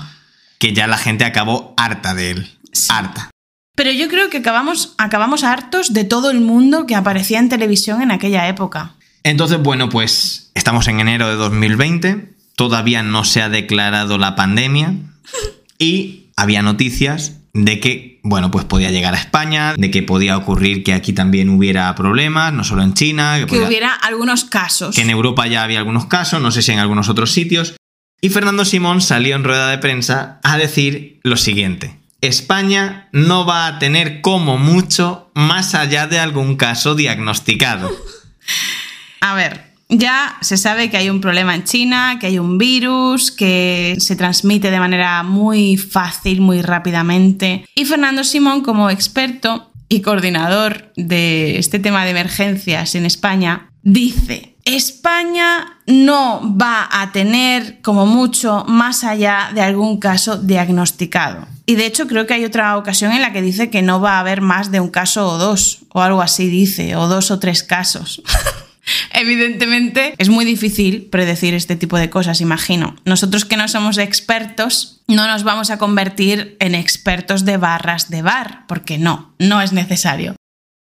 que 0.59 0.73
ya 0.73 0.87
la 0.87 0.97
gente 0.97 1.23
acabó 1.23 1.73
harta 1.77 2.13
de 2.13 2.31
él. 2.31 2.57
Harta. 2.89 3.31
Pero 3.73 3.89
yo 3.91 4.09
creo 4.09 4.29
que 4.29 4.39
acabamos, 4.39 4.93
acabamos 4.97 5.45
hartos 5.45 5.93
de 5.93 6.03
todo 6.03 6.29
el 6.29 6.41
mundo 6.41 6.85
que 6.85 6.95
aparecía 6.95 7.39
en 7.39 7.47
televisión 7.47 8.01
en 8.01 8.11
aquella 8.11 8.49
época. 8.49 8.95
Entonces, 9.23 9.63
bueno, 9.63 9.87
pues 9.87 10.51
estamos 10.55 10.89
en 10.89 10.99
enero 10.99 11.29
de 11.29 11.35
2020, 11.35 12.33
todavía 12.57 13.01
no 13.01 13.23
se 13.23 13.41
ha 13.41 13.47
declarado 13.47 14.17
la 14.17 14.35
pandemia 14.35 14.93
y 15.79 16.31
había 16.35 16.61
noticias 16.61 17.37
de 17.53 17.79
que, 17.79 18.19
bueno, 18.23 18.51
pues 18.51 18.65
podía 18.65 18.91
llegar 18.91 19.13
a 19.13 19.17
España, 19.17 19.73
de 19.77 19.91
que 19.91 20.03
podía 20.03 20.37
ocurrir 20.37 20.83
que 20.83 20.93
aquí 20.93 21.13
también 21.13 21.49
hubiera 21.49 21.93
problemas, 21.95 22.53
no 22.53 22.63
solo 22.63 22.83
en 22.83 22.93
China. 22.93 23.37
Que, 23.39 23.45
que 23.45 23.59
hubiera 23.61 23.93
algunos 23.93 24.45
casos. 24.45 24.95
Que 24.95 25.01
en 25.01 25.09
Europa 25.09 25.47
ya 25.47 25.63
había 25.63 25.79
algunos 25.79 26.05
casos, 26.05 26.41
no 26.41 26.51
sé 26.51 26.61
si 26.61 26.71
en 26.71 26.79
algunos 26.79 27.09
otros 27.09 27.31
sitios. 27.31 27.75
Y 28.21 28.29
Fernando 28.29 28.65
Simón 28.65 29.01
salió 29.01 29.35
en 29.35 29.43
rueda 29.43 29.69
de 29.69 29.79
prensa 29.79 30.39
a 30.43 30.57
decir 30.57 31.19
lo 31.23 31.37
siguiente. 31.37 31.97
España 32.21 33.09
no 33.11 33.47
va 33.47 33.65
a 33.65 33.79
tener 33.79 34.21
como 34.21 34.59
mucho 34.59 35.31
más 35.33 35.73
allá 35.73 36.05
de 36.05 36.19
algún 36.19 36.55
caso 36.55 36.93
diagnosticado. 36.93 37.89
A 39.21 39.33
ver, 39.33 39.70
ya 39.91 40.37
se 40.41 40.57
sabe 40.57 40.89
que 40.89 40.97
hay 40.97 41.09
un 41.09 41.21
problema 41.21 41.53
en 41.53 41.65
China, 41.65 42.17
que 42.19 42.27
hay 42.27 42.39
un 42.39 42.57
virus, 42.57 43.29
que 43.29 43.97
se 43.99 44.15
transmite 44.15 44.71
de 44.71 44.79
manera 44.79 45.21
muy 45.21 45.77
fácil, 45.77 46.41
muy 46.41 46.61
rápidamente. 46.61 47.65
Y 47.75 47.85
Fernando 47.85 48.23
Simón, 48.23 48.61
como 48.61 48.89
experto 48.89 49.71
y 49.89 50.01
coordinador 50.01 50.93
de 50.95 51.59
este 51.59 51.77
tema 51.77 52.05
de 52.05 52.11
emergencias 52.11 52.95
en 52.95 53.05
España, 53.05 53.69
dice, 53.83 54.55
España 54.63 55.79
no 55.87 56.57
va 56.57 56.87
a 56.89 57.11
tener 57.11 57.81
como 57.81 58.05
mucho 58.05 58.63
más 58.69 59.03
allá 59.03 59.51
de 59.53 59.61
algún 59.61 59.99
caso 59.99 60.37
diagnosticado. 60.37 61.47
Y 61.65 61.75
de 61.75 61.85
hecho 61.85 62.07
creo 62.07 62.25
que 62.25 62.35
hay 62.35 62.45
otra 62.45 62.77
ocasión 62.77 63.11
en 63.11 63.21
la 63.21 63.33
que 63.33 63.41
dice 63.41 63.69
que 63.69 63.81
no 63.81 63.99
va 63.99 64.13
a 64.13 64.19
haber 64.21 64.39
más 64.39 64.71
de 64.71 64.79
un 64.79 64.89
caso 64.89 65.27
o 65.27 65.37
dos, 65.37 65.79
o 65.89 66.01
algo 66.01 66.21
así 66.21 66.47
dice, 66.47 66.95
o 66.95 67.07
dos 67.09 67.29
o 67.29 67.39
tres 67.39 67.63
casos. 67.63 68.21
Evidentemente 69.13 70.15
es 70.17 70.29
muy 70.29 70.45
difícil 70.45 71.07
predecir 71.11 71.53
este 71.53 71.75
tipo 71.75 71.97
de 71.97 72.09
cosas, 72.09 72.41
imagino. 72.41 72.95
Nosotros 73.05 73.45
que 73.45 73.57
no 73.57 73.67
somos 73.67 73.97
expertos, 73.97 75.01
no 75.07 75.27
nos 75.27 75.43
vamos 75.43 75.69
a 75.69 75.77
convertir 75.77 76.57
en 76.59 76.75
expertos 76.75 77.45
de 77.45 77.57
barras 77.57 78.09
de 78.09 78.21
bar, 78.21 78.65
porque 78.67 78.97
no, 78.97 79.35
no 79.39 79.61
es 79.61 79.73
necesario. 79.73 80.35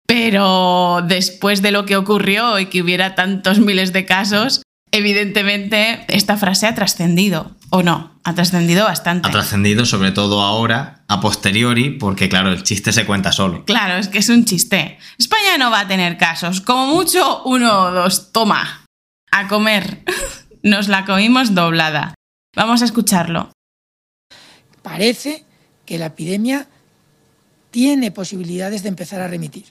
Pero 0.07 1.05
después 1.07 1.63
de 1.63 1.71
lo 1.71 1.87
que 1.87 1.97
ocurrió 1.97 2.59
y 2.59 2.67
que 2.67 2.83
hubiera 2.83 3.15
tantos 3.15 3.61
miles 3.61 3.93
de 3.93 4.07
casos, 4.07 4.63
evidentemente 4.93 6.05
esta 6.09 6.37
frase 6.37 6.67
ha 6.67 6.75
trascendido, 6.75 7.57
¿o 7.71 7.83
no? 7.83 8.19
Ha 8.25 8.35
trascendido 8.35 8.85
bastante. 8.85 9.29
Ha 9.29 9.33
trascendido 9.33 9.87
sobre 9.87 10.13
todo 10.13 10.43
ahora, 10.43 11.05
a 11.09 11.21
posteriori, 11.21 11.91
porque 11.91 12.29
claro, 12.29 12.53
el 12.53 12.63
chiste 12.63 12.93
se 12.93 13.07
cuenta 13.07 13.33
solo. 13.33 13.65
Claro, 13.65 13.97
es 13.97 14.09
que 14.09 14.19
es 14.19 14.29
un 14.29 14.45
chiste. 14.45 14.99
España 15.19 15.59
no 15.59 15.71
va 15.71 15.81
a 15.81 15.89
tener 15.89 16.19
casos, 16.19 16.61
como 16.61 16.87
mucho 16.87 17.43
uno 17.45 17.85
o 17.85 17.91
dos. 17.93 18.33
Toma, 18.33 18.85
a 19.31 19.49
comer. 19.49 20.03
Nos 20.63 20.89
la 20.89 21.05
comimos 21.05 21.55
doblada. 21.55 22.15
Vamos 22.55 22.83
a 22.83 22.85
escucharlo. 22.85 23.53
Parece 24.83 25.45
que 25.87 25.99
la 25.99 26.07
epidemia 26.07 26.67
tiene 27.71 28.11
posibilidades 28.11 28.83
de 28.83 28.89
empezar 28.89 29.21
a 29.21 29.29
remitir. 29.29 29.67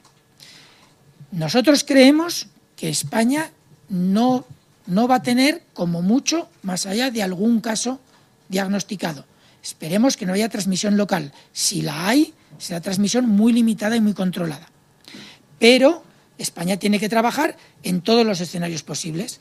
Nosotros 1.32 1.84
creemos 1.84 2.48
que 2.76 2.90
España 2.90 3.52
no, 3.90 4.46
no 4.90 5.08
va 5.08 5.16
a 5.16 5.24
tener 5.24 5.64
como 5.74 6.02
mucho 6.02 6.50
más 6.64 6.86
allá 6.86 7.12
de 7.12 7.24
algún 7.24 7.62
caso 7.62 8.02
diagnosticado. 8.50 9.26
Esperemos 9.64 10.18
que 10.18 10.26
no 10.26 10.34
haya 10.34 10.50
transmisión 10.50 10.98
local. 10.98 11.32
Si 11.54 11.82
la 11.82 12.08
hay, 12.08 12.34
será 12.58 12.82
transmisión 12.82 13.28
muy 13.28 13.54
limitada 13.54 13.96
y 13.96 14.02
muy 14.02 14.14
controlada. 14.14 14.68
Pero 15.60 16.04
España 16.38 16.78
tiene 16.78 17.00
que 17.00 17.10
trabajar 17.10 17.56
en 17.84 18.02
todos 18.02 18.26
los 18.26 18.42
escenarios 18.42 18.84
posibles. 18.84 19.40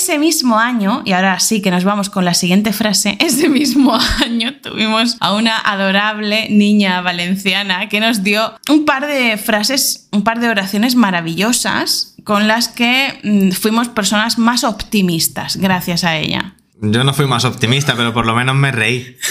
Ese 0.00 0.18
mismo 0.18 0.58
año, 0.58 1.02
y 1.04 1.12
ahora 1.12 1.38
sí 1.40 1.60
que 1.60 1.70
nos 1.70 1.84
vamos 1.84 2.08
con 2.08 2.24
la 2.24 2.32
siguiente 2.32 2.72
frase, 2.72 3.18
ese 3.20 3.50
mismo 3.50 3.98
año 4.24 4.54
tuvimos 4.62 5.18
a 5.20 5.34
una 5.34 5.58
adorable 5.58 6.48
niña 6.48 7.02
valenciana 7.02 7.90
que 7.90 8.00
nos 8.00 8.22
dio 8.22 8.54
un 8.70 8.86
par 8.86 9.06
de 9.06 9.36
frases, 9.36 10.08
un 10.10 10.24
par 10.24 10.40
de 10.40 10.48
oraciones 10.48 10.94
maravillosas 10.94 12.14
con 12.24 12.48
las 12.48 12.68
que 12.68 13.20
mm, 13.22 13.50
fuimos 13.50 13.88
personas 13.88 14.38
más 14.38 14.64
optimistas 14.64 15.58
gracias 15.58 16.02
a 16.02 16.16
ella. 16.16 16.54
Yo 16.80 17.04
no 17.04 17.12
fui 17.12 17.26
más 17.26 17.44
optimista, 17.44 17.94
pero 17.94 18.14
por 18.14 18.24
lo 18.24 18.34
menos 18.34 18.56
me 18.56 18.72
reí. 18.72 19.18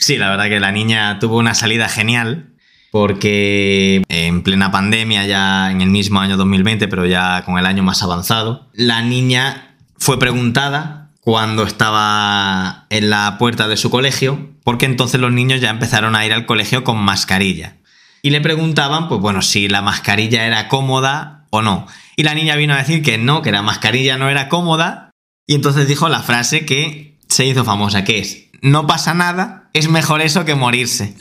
Sí, 0.00 0.16
la 0.16 0.30
verdad 0.30 0.48
que 0.48 0.60
la 0.60 0.72
niña 0.72 1.18
tuvo 1.18 1.36
una 1.36 1.54
salida 1.54 1.86
genial 1.86 2.49
porque 2.90 4.02
en 4.08 4.42
plena 4.42 4.70
pandemia, 4.70 5.26
ya 5.26 5.70
en 5.70 5.80
el 5.80 5.90
mismo 5.90 6.20
año 6.20 6.36
2020, 6.36 6.88
pero 6.88 7.06
ya 7.06 7.44
con 7.44 7.58
el 7.58 7.66
año 7.66 7.82
más 7.82 8.02
avanzado, 8.02 8.68
la 8.72 9.02
niña 9.02 9.76
fue 9.96 10.18
preguntada 10.18 11.10
cuando 11.20 11.62
estaba 11.62 12.86
en 12.90 13.10
la 13.10 13.36
puerta 13.38 13.68
de 13.68 13.76
su 13.76 13.90
colegio, 13.90 14.50
porque 14.64 14.86
entonces 14.86 15.20
los 15.20 15.32
niños 15.32 15.60
ya 15.60 15.70
empezaron 15.70 16.16
a 16.16 16.24
ir 16.26 16.32
al 16.32 16.46
colegio 16.46 16.82
con 16.82 16.98
mascarilla. 16.98 17.76
Y 18.22 18.30
le 18.30 18.40
preguntaban, 18.40 19.08
pues 19.08 19.20
bueno, 19.20 19.42
si 19.42 19.68
la 19.68 19.82
mascarilla 19.82 20.46
era 20.46 20.68
cómoda 20.68 21.46
o 21.50 21.62
no. 21.62 21.86
Y 22.16 22.22
la 22.22 22.34
niña 22.34 22.56
vino 22.56 22.74
a 22.74 22.78
decir 22.78 23.02
que 23.02 23.18
no, 23.18 23.42
que 23.42 23.52
la 23.52 23.62
mascarilla 23.62 24.18
no 24.18 24.28
era 24.28 24.48
cómoda. 24.48 25.10
Y 25.46 25.54
entonces 25.54 25.88
dijo 25.88 26.08
la 26.08 26.20
frase 26.20 26.66
que 26.66 27.18
se 27.28 27.46
hizo 27.46 27.64
famosa, 27.64 28.04
que 28.04 28.18
es, 28.18 28.48
no 28.60 28.86
pasa 28.86 29.14
nada, 29.14 29.70
es 29.72 29.88
mejor 29.88 30.20
eso 30.20 30.44
que 30.44 30.54
morirse. 30.54 31.14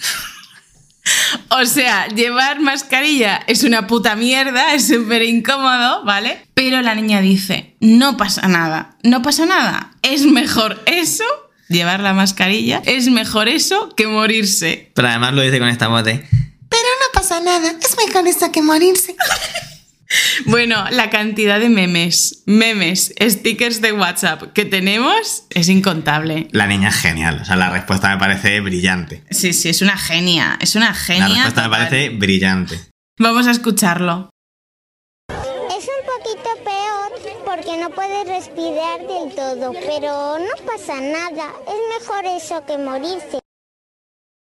O 1.51 1.65
sea, 1.65 2.07
llevar 2.07 2.59
mascarilla 2.59 3.41
es 3.47 3.63
una 3.63 3.87
puta 3.87 4.15
mierda, 4.15 4.73
es 4.75 4.87
súper 4.87 5.23
incómodo, 5.23 6.03
¿vale? 6.03 6.45
Pero 6.53 6.81
la 6.81 6.93
niña 6.93 7.21
dice, 7.21 7.75
no 7.79 8.17
pasa 8.17 8.47
nada, 8.47 8.97
no 9.03 9.21
pasa 9.21 9.45
nada, 9.45 9.91
es 10.03 10.25
mejor 10.25 10.81
eso 10.85 11.23
llevar 11.67 12.01
la 12.01 12.13
mascarilla, 12.13 12.81
es 12.85 13.07
mejor 13.09 13.47
eso 13.47 13.89
que 13.95 14.07
morirse. 14.07 14.91
Pero 14.93 15.07
además 15.07 15.33
lo 15.33 15.41
dice 15.41 15.59
con 15.59 15.69
esta 15.69 15.87
voz 15.87 16.03
de... 16.03 16.13
Pero 16.69 16.83
no 17.01 17.13
pasa 17.13 17.39
nada, 17.39 17.73
es 17.81 17.95
mejor 18.05 18.27
eso 18.27 18.51
que 18.51 18.61
morirse. 18.61 19.15
Bueno, 20.45 20.85
la 20.91 21.09
cantidad 21.09 21.59
de 21.59 21.69
memes, 21.69 22.43
memes, 22.45 23.13
stickers 23.21 23.81
de 23.81 23.93
WhatsApp 23.93 24.53
que 24.53 24.65
tenemos 24.65 25.43
es 25.49 25.69
incontable. 25.69 26.47
La 26.51 26.65
niña 26.65 26.89
es 26.89 26.95
genial, 26.95 27.39
o 27.41 27.45
sea, 27.45 27.55
la 27.55 27.69
respuesta 27.69 28.09
me 28.09 28.17
parece 28.17 28.59
brillante. 28.61 29.23
Sí, 29.29 29.53
sí, 29.53 29.69
es 29.69 29.81
una 29.81 29.97
genia, 29.97 30.57
es 30.61 30.75
una 30.75 30.93
genia. 30.93 31.27
La 31.27 31.33
respuesta 31.35 31.63
me 31.63 31.69
parece 31.69 32.09
brillante. 32.09 32.79
Vamos 33.19 33.47
a 33.47 33.51
escucharlo. 33.51 34.29
Es 35.29 35.85
un 35.85 36.05
poquito 36.05 36.49
peor 36.63 37.45
porque 37.45 37.77
no 37.77 37.89
puedes 37.91 38.27
respirar 38.27 38.99
del 39.01 39.35
todo, 39.35 39.73
pero 39.73 40.39
no 40.39 40.65
pasa 40.65 40.99
nada. 41.01 41.51
Es 41.67 42.01
mejor 42.01 42.25
eso 42.25 42.65
que 42.65 42.77
morirse. 42.77 43.38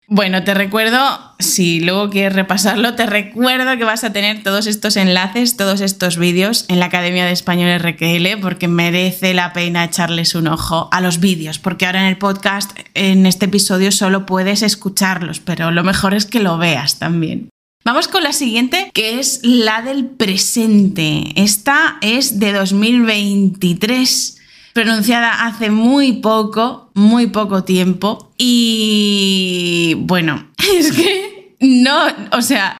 Bueno, 0.08 0.44
te 0.44 0.54
recuerdo, 0.54 1.00
si 1.40 1.80
luego 1.80 2.10
quieres 2.10 2.32
repasarlo, 2.32 2.94
te 2.94 3.06
recuerdo 3.06 3.76
que 3.76 3.82
vas 3.82 4.04
a 4.04 4.12
tener 4.12 4.44
todos 4.44 4.68
estos 4.68 4.96
enlaces, 4.96 5.56
todos 5.56 5.80
estos 5.80 6.16
vídeos 6.16 6.64
en 6.68 6.78
la 6.78 6.86
Academia 6.86 7.26
de 7.26 7.32
Español 7.32 7.76
RQL, 7.80 8.40
porque 8.40 8.68
merece 8.68 9.34
la 9.34 9.52
pena 9.52 9.82
echarles 9.82 10.36
un 10.36 10.46
ojo 10.46 10.88
a 10.92 11.00
los 11.00 11.18
vídeos, 11.18 11.58
porque 11.58 11.86
ahora 11.86 12.02
en 12.02 12.06
el 12.06 12.18
podcast, 12.18 12.70
en 12.94 13.26
este 13.26 13.46
episodio, 13.46 13.90
solo 13.90 14.26
puedes 14.26 14.62
escucharlos, 14.62 15.40
pero 15.40 15.72
lo 15.72 15.82
mejor 15.82 16.14
es 16.14 16.24
que 16.24 16.38
lo 16.38 16.56
veas 16.56 17.00
también. 17.00 17.48
Vamos 17.84 18.06
con 18.06 18.22
la 18.22 18.32
siguiente, 18.32 18.90
que 18.94 19.18
es 19.18 19.40
la 19.42 19.82
del 19.82 20.06
presente. 20.06 21.32
Esta 21.34 21.98
es 22.00 22.38
de 22.38 22.52
2023 22.52 24.35
pronunciada 24.76 25.46
hace 25.46 25.70
muy 25.70 26.20
poco, 26.20 26.90
muy 26.94 27.28
poco 27.28 27.64
tiempo. 27.64 28.30
Y 28.36 29.94
bueno, 30.00 30.48
es 30.78 30.92
que 30.92 31.56
no, 31.60 31.96
o 32.32 32.42
sea, 32.42 32.76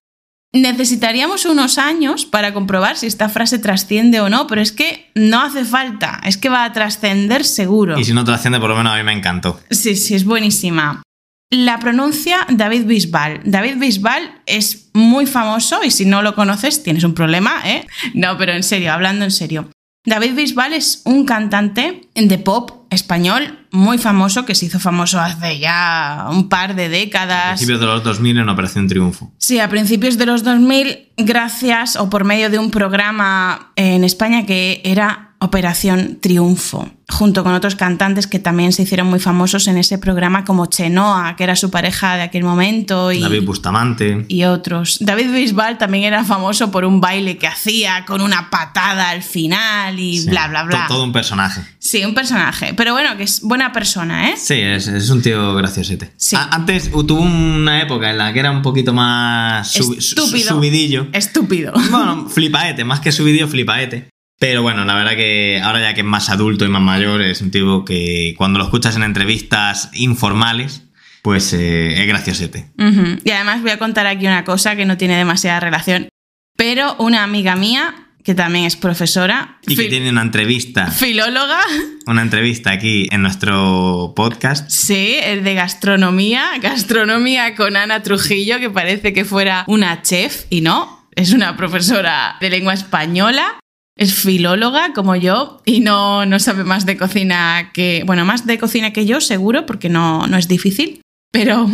necesitaríamos 0.53 1.47
unos 1.47 1.79
años 1.79 2.27
para 2.27 2.53
comprobar 2.53 2.99
si 2.99 3.07
esta 3.07 3.31
frase 3.31 3.59
trasciende 3.59 4.21
o 4.21 4.29
no, 4.29 4.47
pero 4.47 4.61
es 4.61 4.73
que 4.73 5.11
no 5.15 5.41
hace 5.41 5.65
falta, 5.65 6.21
es 6.23 6.37
que 6.37 6.51
va 6.51 6.65
a 6.65 6.73
trascender 6.75 7.47
seguro. 7.47 7.99
Y 7.99 8.05
si 8.05 8.13
no 8.13 8.25
trasciende, 8.25 8.61
por 8.61 8.69
lo 8.69 8.77
menos 8.77 8.93
a 8.93 8.97
mí 8.99 9.03
me 9.03 9.15
encantó. 9.15 9.59
Sí, 9.71 9.97
sí, 9.97 10.15
es 10.15 10.27
buenísima. 10.27 11.03
La 11.51 11.79
pronuncia 11.79 12.47
David 12.51 12.85
Bisbal. 12.85 13.41
David 13.45 13.77
Bisbal 13.79 14.43
es 14.45 14.91
muy 14.93 15.25
famoso 15.25 15.83
y 15.83 15.91
si 15.91 16.05
no 16.05 16.21
lo 16.21 16.35
conoces 16.35 16.83
tienes 16.83 17.05
un 17.05 17.15
problema, 17.15 17.63
¿eh? 17.65 17.87
No, 18.13 18.37
pero 18.37 18.53
en 18.53 18.65
serio, 18.65 18.93
hablando 18.93 19.25
en 19.25 19.31
serio. 19.31 19.71
David 20.07 20.35
Bisbal 20.35 20.73
es 20.73 21.03
un 21.05 21.25
cantante 21.27 22.03
de 22.15 22.39
pop 22.39 22.87
español 22.91 23.67
muy 23.73 23.99
famoso 23.99 24.47
que 24.47 24.55
se 24.55 24.67
hizo 24.67 24.79
famoso 24.79 25.21
hace 25.21 25.59
ya 25.59 26.29
un 26.31 26.49
par 26.49 26.77
de 26.77 26.85
A 26.87 26.89
décadas. 26.89 27.49
principios 27.59 27.81
de 27.81 27.87
los 27.87 28.05
2000 28.05 28.39
en 28.39 28.49
Operación 28.49 28.87
Triunfo. 28.87 29.33
Sí, 29.39 29.59
a 29.59 29.69
principios 29.69 30.17
de 30.17 30.27
los 30.27 30.45
2000, 30.45 31.09
gracias 31.17 31.97
o 31.97 32.09
por 32.09 32.25
medio 32.25 32.51
de 32.51 32.59
un 32.61 32.71
programa 32.71 33.73
en 33.75 34.05
España 34.05 34.47
que 34.47 34.81
era 34.85 35.26
Operación 35.47 36.19
Triunfo, 36.21 36.89
junto 37.09 37.43
con 37.45 37.55
otros 37.55 37.75
cantantes 37.77 38.27
que 38.27 38.39
también 38.39 38.73
se 38.73 38.83
hicieron 38.83 39.07
muy 39.07 39.19
famosos 39.21 39.67
en 39.69 39.79
ese 39.79 39.97
programa 39.99 40.45
como 40.45 40.67
Chenoa, 40.67 41.37
que 41.37 41.45
era 41.45 41.57
su 41.57 41.71
pareja 41.71 42.17
de 42.17 42.23
aquel 42.23 42.43
momento, 42.45 43.11
y, 43.13 43.21
David 43.21 43.45
Bustamante. 43.45 44.25
y 44.29 44.45
otros. 44.45 44.99
David 45.01 45.31
Bisbal 45.33 45.79
también 45.79 46.05
era 46.05 46.25
famoso 46.25 46.71
por 46.71 46.85
un 46.85 47.01
baile 47.01 47.39
que 47.39 47.47
hacía 47.47 48.05
con 48.07 48.21
una 48.21 48.51
patada 48.51 49.11
al 49.11 49.23
final 49.23 49.99
y 49.99 50.19
Sí, 50.19 50.29
bla, 50.31 50.49
bla, 50.49 50.65
bla. 50.65 50.87
to- 50.89 50.95
Todo 50.95 51.05
un 51.05 51.13
personaje. 51.13 51.63
Sí, 51.79 52.05
un 52.05 52.15
personaje, 52.15 52.75
pero 52.75 52.93
bueno, 52.93 53.17
que 53.17 53.23
es 53.23 53.41
buena 53.43 53.73
persona, 53.73 54.31
¿eh? 54.31 54.35
Sí, 54.37 54.55
es, 54.55 54.89
es 54.89 55.09
un 55.11 55.23
tío 55.23 55.55
graciosete. 55.55 56.13
Sí. 56.17 56.37
Antes 56.51 56.91
uh, 56.93 57.05
tuvo 57.05 57.21
una 57.21 57.81
época 57.83 58.11
en 58.11 58.19
la 58.19 58.33
que 58.33 58.41
era 58.41 58.51
un 58.51 58.63
poquito 58.63 58.93
más 58.93 59.75
Estúpido. 59.77 60.49
subidillo. 60.55 61.07
Estúpido. 61.13 61.73
Bueno, 61.91 62.29
flipaete, 62.29 62.85
más 62.85 63.01
que 63.01 63.13
subidillo, 63.13 63.47
flipaete. 63.49 64.09
Pero 64.39 64.63
bueno, 64.63 64.85
la 64.85 64.95
verdad 64.95 65.17
que 65.17 65.61
ahora 65.63 65.81
ya 65.81 65.95
que 65.95 66.01
es 66.01 66.07
más 66.07 66.29
adulto 66.29 66.65
y 66.65 66.69
más 66.69 66.83
mayor, 66.83 67.23
es 67.23 67.41
un 67.41 67.51
tipo 67.51 67.85
que 67.85 68.35
cuando 68.37 68.59
lo 68.59 68.67
escuchas 68.67 68.95
en 68.97 69.03
entrevistas 69.03 69.89
informales, 69.95 70.83
pues 71.23 71.53
eh, 71.55 72.01
es 72.01 72.07
graciosete. 72.07 72.71
Ujú. 72.79 73.19
Y 73.25 73.31
además 73.31 73.63
voy 73.63 73.71
a 73.71 73.79
contar 73.79 74.07
aquí 74.07 74.27
una 74.27 74.45
cosa 74.45 74.77
que 74.77 74.85
no 74.85 74.97
tiene 74.97 75.17
demasiada 75.17 75.59
relación, 75.61 76.09
pero 76.57 76.97
una 76.99 77.23
amiga 77.25 77.57
mía, 77.57 77.95
que 78.23 78.35
también 78.35 78.67
es 78.67 78.77
profesora, 78.77 79.59
Y 79.67 79.75
que 79.75 79.85
tiene 79.85 80.11
una 80.11 80.23
entrevista, 80.23 80.89
filóloga, 80.91 81.61
una 82.07 82.23
entrevista 82.23 82.73
aquí 82.73 83.09
en 83.11 83.23
nuestro 83.23 84.13
podcast. 84.15 84.69
sí, 84.69 85.17
es 85.23 85.43
de 85.45 85.55
gastronomía, 85.55 86.51
gastronomía 86.61 87.55
con 87.55 87.77
Ana 87.77 88.03
Trujillo, 88.03 88.59
que 88.59 88.69
parece 88.69 89.13
que 89.13 89.25
fuera 89.25 89.65
una 89.67 90.03
chef, 90.03 90.45
y 90.51 90.61
no, 90.61 91.09
es 91.15 91.33
una 91.33 91.57
profesora 91.57 92.37
de 92.41 92.51
lengua 92.51 92.75
española. 92.75 93.59
Es 93.97 94.15
filóloga 94.15 94.93
como 94.93 95.17
yo 95.17 95.63
y 95.65 95.81
no, 95.81 96.27
no 96.27 96.39
sabe 96.39 96.65
más 96.65 96.85
de 96.85 96.99
cocina 96.99 97.71
que. 97.73 98.03
Bueno, 98.05 98.27
más 98.27 98.47
de 98.47 98.59
cocina 98.59 98.93
que 98.93 99.07
yo, 99.07 99.23
seguro, 99.23 99.65
porque 99.65 99.89
no, 99.89 100.27
no 100.27 100.37
es 100.37 100.49
difícil. 100.49 101.01
Pero 101.31 101.69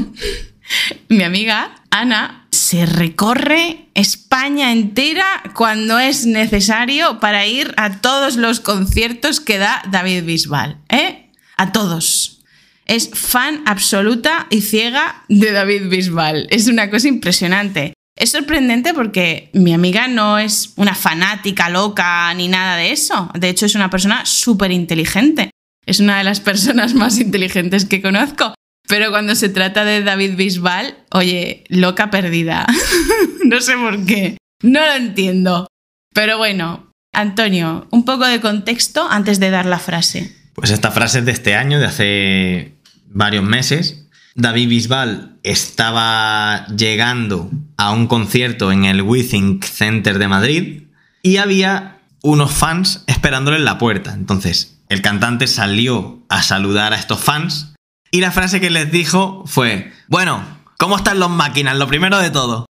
mi 1.08 1.24
amiga 1.24 1.74
Ana 1.90 2.46
se 2.50 2.86
recorre 2.86 3.88
España 3.94 4.72
entera 4.72 5.26
cuando 5.54 5.98
es 5.98 6.24
necesario 6.24 7.18
para 7.18 7.46
ir 7.46 7.74
a 7.76 8.00
todos 8.00 8.36
los 8.36 8.60
conciertos 8.60 9.40
que 9.40 9.58
da 9.58 9.82
David 9.90 10.24
Bisbal. 10.24 10.78
¿Eh? 10.88 11.30
A 11.56 11.72
todos. 11.72 12.40
Es 12.86 13.10
fan 13.12 13.62
absoluta 13.66 14.46
y 14.48 14.60
ciega 14.60 15.24
de 15.28 15.52
David 15.52 15.88
Bisbal. 15.88 16.46
Es 16.50 16.68
una 16.68 16.88
cosa 16.88 17.08
impresionante. 17.08 17.94
Es 18.22 18.30
sorprendente 18.30 18.94
porque 18.94 19.50
mi 19.52 19.74
amiga 19.74 20.06
no 20.06 20.38
es 20.38 20.74
una 20.76 20.94
fanática 20.94 21.68
loca 21.68 22.32
ni 22.34 22.46
nada 22.46 22.76
de 22.76 22.92
eso. 22.92 23.28
De 23.34 23.48
hecho, 23.48 23.66
es 23.66 23.74
una 23.74 23.90
persona 23.90 24.24
súper 24.24 24.70
inteligente. 24.70 25.50
Es 25.86 25.98
una 25.98 26.18
de 26.18 26.22
las 26.22 26.38
personas 26.38 26.94
más 26.94 27.18
inteligentes 27.18 27.84
que 27.84 28.00
conozco. 28.00 28.54
Pero 28.86 29.10
cuando 29.10 29.34
se 29.34 29.48
trata 29.48 29.84
de 29.84 30.04
David 30.04 30.36
Bisbal, 30.36 30.98
oye, 31.10 31.64
loca 31.66 32.12
perdida. 32.12 32.64
no 33.44 33.60
sé 33.60 33.74
por 33.74 34.06
qué. 34.06 34.38
No 34.62 34.86
lo 34.86 34.92
entiendo. 34.92 35.66
Pero 36.14 36.38
bueno, 36.38 36.92
Antonio, 37.12 37.88
un 37.90 38.04
poco 38.04 38.24
de 38.28 38.40
contexto 38.40 39.04
antes 39.10 39.40
de 39.40 39.50
dar 39.50 39.66
la 39.66 39.80
frase. 39.80 40.32
Pues 40.54 40.70
esta 40.70 40.92
frase 40.92 41.18
es 41.18 41.24
de 41.24 41.32
este 41.32 41.56
año, 41.56 41.80
de 41.80 41.86
hace 41.86 42.74
varios 43.06 43.42
meses. 43.42 44.01
David 44.34 44.68
Bisbal 44.68 45.38
estaba 45.42 46.66
llegando 46.68 47.50
a 47.76 47.92
un 47.92 48.06
concierto 48.06 48.72
en 48.72 48.84
el 48.86 49.02
Withink 49.02 49.64
Center 49.64 50.18
de 50.18 50.28
Madrid 50.28 50.82
y 51.22 51.36
había 51.36 51.98
unos 52.22 52.50
fans 52.52 53.04
esperándole 53.06 53.58
en 53.58 53.66
la 53.66 53.78
puerta. 53.78 54.14
Entonces, 54.14 54.78
el 54.88 55.02
cantante 55.02 55.46
salió 55.46 56.22
a 56.30 56.42
saludar 56.42 56.94
a 56.94 56.96
estos 56.96 57.20
fans 57.20 57.74
y 58.10 58.20
la 58.20 58.30
frase 58.30 58.60
que 58.60 58.70
les 58.70 58.90
dijo 58.90 59.44
fue, 59.46 59.92
bueno, 60.08 60.42
¿cómo 60.78 60.96
están 60.96 61.18
los 61.18 61.30
máquinas? 61.30 61.76
Lo 61.76 61.86
primero 61.86 62.18
de 62.18 62.30
todo. 62.30 62.66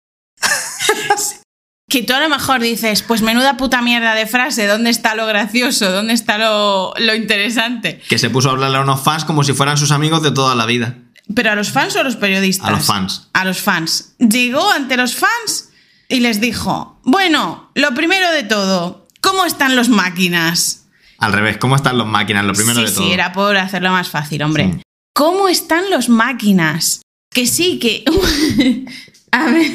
Que 1.88 2.02
tú 2.02 2.14
a 2.14 2.20
lo 2.20 2.28
mejor 2.30 2.60
dices, 2.60 3.02
pues 3.02 3.20
menuda 3.20 3.58
puta 3.58 3.82
mierda 3.82 4.14
de 4.14 4.26
frase, 4.26 4.66
¿dónde 4.66 4.88
está 4.88 5.14
lo 5.14 5.26
gracioso? 5.26 5.92
¿Dónde 5.92 6.14
está 6.14 6.38
lo, 6.38 6.94
lo 6.96 7.14
interesante? 7.14 8.00
Que 8.08 8.18
se 8.18 8.30
puso 8.30 8.48
a 8.48 8.52
hablarle 8.52 8.78
a 8.78 8.80
unos 8.80 9.02
fans 9.02 9.26
como 9.26 9.44
si 9.44 9.52
fueran 9.52 9.76
sus 9.76 9.90
amigos 9.90 10.22
de 10.22 10.30
toda 10.30 10.54
la 10.54 10.64
vida. 10.64 10.96
¿Pero 11.34 11.50
a 11.50 11.54
los 11.54 11.70
fans 11.70 11.96
o 11.96 12.00
a 12.00 12.02
los 12.02 12.16
periodistas? 12.16 12.68
A 12.68 12.72
los 12.72 12.84
fans. 12.84 13.28
A 13.32 13.44
los 13.44 13.60
fans. 13.60 14.14
Llegó 14.18 14.70
ante 14.70 14.96
los 14.96 15.14
fans 15.14 15.70
y 16.08 16.20
les 16.20 16.40
dijo, 16.40 17.00
bueno, 17.04 17.70
lo 17.74 17.94
primero 17.94 18.30
de 18.32 18.42
todo, 18.42 19.06
¿cómo 19.20 19.44
están 19.44 19.76
los 19.76 19.88
máquinas? 19.88 20.86
Al 21.18 21.32
revés, 21.32 21.56
¿cómo 21.58 21.76
están 21.76 21.96
los 21.96 22.06
máquinas? 22.06 22.44
Lo 22.44 22.52
primero 22.52 22.80
sí, 22.80 22.86
de 22.86 22.92
todo. 22.92 23.04
sí, 23.04 23.12
era 23.12 23.32
por 23.32 23.56
hacerlo 23.56 23.90
más 23.90 24.10
fácil, 24.10 24.42
hombre. 24.42 24.72
Sí. 24.74 24.82
¿Cómo 25.14 25.48
están 25.48 25.90
los 25.90 26.08
máquinas? 26.08 27.02
Que 27.30 27.46
sí, 27.46 27.78
que... 27.78 28.04
A 29.34 29.46
ver, 29.46 29.66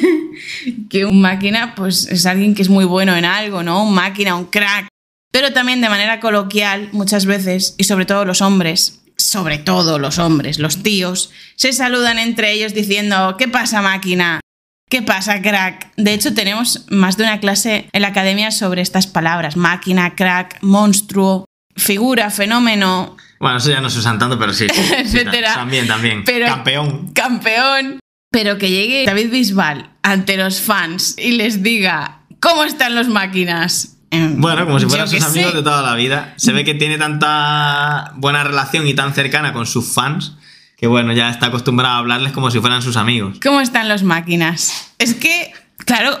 que 0.88 1.04
un 1.04 1.20
máquina, 1.20 1.74
pues 1.74 2.06
es 2.06 2.26
alguien 2.26 2.54
que 2.54 2.62
es 2.62 2.68
muy 2.68 2.84
bueno 2.84 3.16
en 3.16 3.24
algo, 3.24 3.64
¿no? 3.64 3.82
Un 3.82 3.92
máquina, 3.92 4.36
un 4.36 4.44
crack. 4.44 4.86
Pero 5.32 5.52
también 5.52 5.80
de 5.80 5.88
manera 5.88 6.20
coloquial, 6.20 6.90
muchas 6.92 7.26
veces, 7.26 7.74
y 7.76 7.82
sobre 7.82 8.06
todo 8.06 8.24
los 8.24 8.40
hombres, 8.40 9.00
sobre 9.18 9.58
todo 9.58 9.98
los 9.98 10.18
hombres, 10.18 10.58
los 10.58 10.82
tíos, 10.82 11.30
se 11.56 11.72
saludan 11.72 12.18
entre 12.18 12.52
ellos 12.52 12.72
diciendo, 12.72 13.36
¿qué 13.38 13.48
pasa 13.48 13.82
máquina? 13.82 14.40
¿Qué 14.88 15.02
pasa 15.02 15.42
crack? 15.42 15.92
De 15.96 16.14
hecho, 16.14 16.32
tenemos 16.32 16.86
más 16.88 17.16
de 17.18 17.24
una 17.24 17.40
clase 17.40 17.88
en 17.92 18.02
la 18.02 18.08
academia 18.08 18.50
sobre 18.50 18.80
estas 18.80 19.06
palabras, 19.06 19.56
máquina, 19.56 20.14
crack, 20.14 20.58
monstruo, 20.62 21.44
figura, 21.76 22.30
fenómeno, 22.30 23.16
Bueno, 23.40 23.58
eso 23.58 23.70
ya 23.70 23.80
no 23.80 23.90
se 23.90 23.98
usan 23.98 24.18
tanto, 24.18 24.38
pero 24.38 24.52
sí. 24.54 24.66
Etcétera. 24.96 25.54
También, 25.54 25.86
también. 25.86 26.24
Pero- 26.24 26.46
Campeón. 26.46 27.12
campeón. 27.12 28.00
Pero 28.30 28.58
que 28.58 28.70
llegue 28.70 29.04
David 29.06 29.30
Bisbal 29.30 29.90
ante 30.02 30.36
los 30.36 30.60
fans 30.60 31.14
y 31.18 31.32
les 31.32 31.62
diga, 31.62 32.22
¿cómo 32.40 32.64
están 32.64 32.94
los 32.94 33.08
máquinas? 33.08 33.96
Bueno, 34.10 34.64
como 34.66 34.78
si 34.80 34.86
fueran 34.86 35.08
sus 35.08 35.22
amigos 35.22 35.50
sé. 35.50 35.56
de 35.56 35.62
toda 35.62 35.82
la 35.82 35.94
vida. 35.94 36.34
Se 36.36 36.52
ve 36.52 36.64
que 36.64 36.74
tiene 36.74 36.98
tanta 36.98 38.12
buena 38.16 38.44
relación 38.44 38.86
y 38.86 38.94
tan 38.94 39.14
cercana 39.14 39.52
con 39.52 39.66
sus 39.66 39.92
fans 39.92 40.32
que, 40.76 40.86
bueno, 40.86 41.12
ya 41.12 41.28
está 41.28 41.46
acostumbrado 41.46 41.96
a 41.96 41.98
hablarles 41.98 42.32
como 42.32 42.50
si 42.50 42.60
fueran 42.60 42.82
sus 42.82 42.96
amigos. 42.96 43.38
¿Cómo 43.42 43.60
están 43.60 43.88
los 43.88 44.04
máquinas? 44.04 44.92
Es 44.98 45.14
que, 45.14 45.52
claro, 45.84 46.18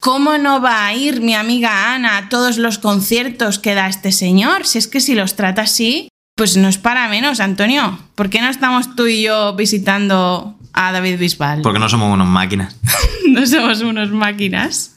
¿cómo 0.00 0.38
no 0.38 0.62
va 0.62 0.86
a 0.86 0.94
ir 0.94 1.20
mi 1.20 1.34
amiga 1.34 1.94
Ana 1.94 2.16
a 2.16 2.28
todos 2.30 2.56
los 2.56 2.78
conciertos 2.78 3.58
que 3.58 3.74
da 3.74 3.86
este 3.86 4.10
señor? 4.10 4.66
Si 4.66 4.78
es 4.78 4.88
que 4.88 5.00
si 5.00 5.14
los 5.14 5.36
trata 5.36 5.62
así, 5.62 6.08
pues 6.36 6.56
no 6.56 6.68
es 6.68 6.78
para 6.78 7.08
menos, 7.08 7.40
Antonio. 7.40 7.98
¿Por 8.14 8.30
qué 8.30 8.40
no 8.40 8.48
estamos 8.48 8.96
tú 8.96 9.06
y 9.06 9.22
yo 9.22 9.54
visitando 9.54 10.56
a 10.72 10.92
David 10.92 11.18
Bisbal? 11.18 11.60
Porque 11.62 11.78
no 11.78 11.88
somos 11.88 12.12
unos 12.12 12.28
máquinas. 12.28 12.76
No 13.28 13.46
somos 13.46 13.82
unos 13.82 14.10
máquinas. 14.10 14.96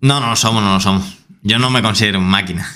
No, 0.00 0.20
no 0.20 0.28
lo 0.28 0.36
somos, 0.36 0.62
no 0.62 0.74
lo 0.74 0.80
somos. 0.80 1.18
Yo 1.42 1.58
no 1.58 1.70
me 1.70 1.82
considero 1.82 2.18
un 2.18 2.26
máquina. 2.28 2.68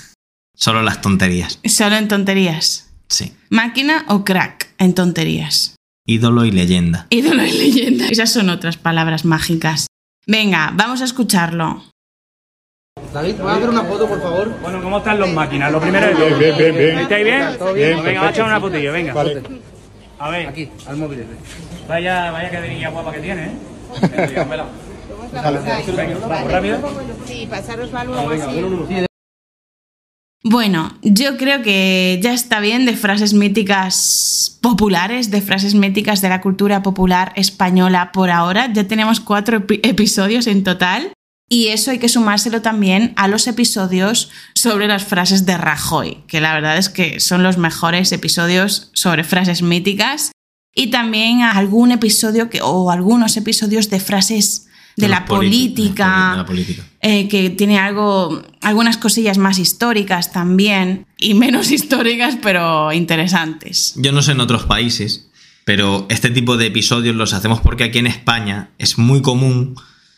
Solo 0.55 0.81
las 0.81 1.01
tonterías. 1.01 1.59
Solo 1.65 1.95
en 1.95 2.07
tonterías. 2.07 2.89
Sí. 3.07 3.33
Máquina 3.49 4.05
o 4.07 4.23
crack 4.23 4.69
en 4.77 4.93
tonterías. 4.93 5.75
Ídolo 6.05 6.45
y 6.45 6.51
leyenda. 6.51 7.07
Ídolo 7.09 7.43
y 7.43 7.51
leyenda. 7.51 8.07
Esas 8.07 8.31
son 8.31 8.49
otras 8.49 8.77
palabras 8.77 9.25
mágicas. 9.25 9.87
Venga, 10.27 10.71
vamos 10.73 11.01
a 11.01 11.05
escucharlo. 11.05 11.83
David, 13.13 13.35
¿puedes 13.35 13.57
hacer 13.57 13.69
una 13.69 13.83
foto, 13.83 14.07
por 14.07 14.21
favor? 14.21 14.59
Bueno, 14.61 14.81
¿cómo 14.81 14.97
están 14.99 15.19
los 15.19 15.29
máquinas? 15.29 15.71
Lo 15.71 15.79
primero 15.81 16.11
todo. 16.17 16.37
bien, 16.37 16.57
bien, 16.57 16.75
bien. 16.77 16.99
¿Estáis 16.99 17.25
bien? 17.25 17.57
Todo 17.57 17.73
bien, 17.73 18.03
venga, 18.03 18.21
vamos 18.21 18.27
a 18.27 18.31
echar 18.31 18.45
una 18.45 18.59
fotillo, 18.59 18.91
venga. 18.93 19.13
Vale. 19.13 19.43
A 20.19 20.29
ver, 20.29 20.47
Aquí, 20.47 20.69
al 20.87 20.97
móvil. 20.97 21.25
vaya, 21.87 22.31
vaya 22.31 22.49
cadenilla 22.49 22.89
guapa 22.89 23.11
que 23.11 23.19
tiene, 23.19 23.45
¿eh? 23.45 23.51
Sí, 27.25 27.47
pasaros 27.49 27.89
así. 27.93 29.05
Bueno, 30.45 30.97
yo 31.01 31.37
creo 31.37 31.61
que 31.61 32.19
ya 32.21 32.33
está 32.33 32.59
bien 32.59 32.85
de 32.85 32.97
frases 32.97 33.33
míticas 33.33 34.57
populares, 34.61 35.31
de 35.31 35.41
frases 35.41 35.73
míticas 35.73 36.21
de 36.21 36.27
la 36.27 36.41
cultura 36.41 36.83
popular 36.83 37.31
española 37.37 38.11
por 38.11 38.29
ahora. 38.29 38.71
Ya 38.73 38.85
tenemos 38.85 39.21
cuatro 39.21 39.59
epi- 39.65 39.79
episodios 39.83 40.47
en 40.47 40.63
total. 40.63 41.13
Y 41.49 41.67
eso 41.67 41.91
hay 41.91 41.99
que 41.99 42.09
sumárselo 42.09 42.61
también 42.61 43.13
a 43.15 43.27
los 43.27 43.47
episodios 43.47 44.31
sobre 44.55 44.87
las 44.87 45.03
frases 45.03 45.45
de 45.45 45.57
Rajoy, 45.57 46.23
que 46.27 46.41
la 46.41 46.53
verdad 46.53 46.77
es 46.77 46.89
que 46.89 47.19
son 47.19 47.43
los 47.43 47.57
mejores 47.57 48.11
episodios 48.11 48.89
sobre 48.93 49.23
frases 49.23 49.61
míticas. 49.61 50.31
Y 50.75 50.87
también 50.89 51.41
a 51.41 51.51
algún 51.51 51.91
episodio 51.91 52.49
que, 52.49 52.61
o 52.61 52.89
algunos 52.91 53.37
episodios 53.37 53.89
de 53.89 53.99
frases 53.99 54.62
de, 54.95 55.07
la 55.07 55.25
política, 55.25 56.31
de 56.31 56.37
la 56.37 56.45
política. 56.45 56.83
eh, 57.01 57.27
que 57.27 57.49
tiene 57.49 57.79
algo, 57.79 58.41
algunas 58.61 58.97
cosillas 58.97 59.37
más 59.37 59.59
históricas 59.59 60.31
también, 60.31 61.05
y 61.17 61.33
menos 61.33 61.71
históricas, 61.71 62.37
pero 62.41 62.91
interesantes. 62.91 63.93
Yo 63.97 64.11
no 64.11 64.21
sé 64.21 64.33
en 64.33 64.39
otros 64.39 64.63
países, 64.63 65.29
pero 65.65 66.05
este 66.09 66.29
tipo 66.29 66.57
de 66.57 66.67
episodios 66.67 67.15
los 67.15 67.33
hacemos 67.33 67.61
porque 67.61 67.85
aquí 67.85 67.99
en 67.99 68.07
España 68.07 68.71
es 68.77 68.97
muy 68.97 69.21
común 69.21 69.75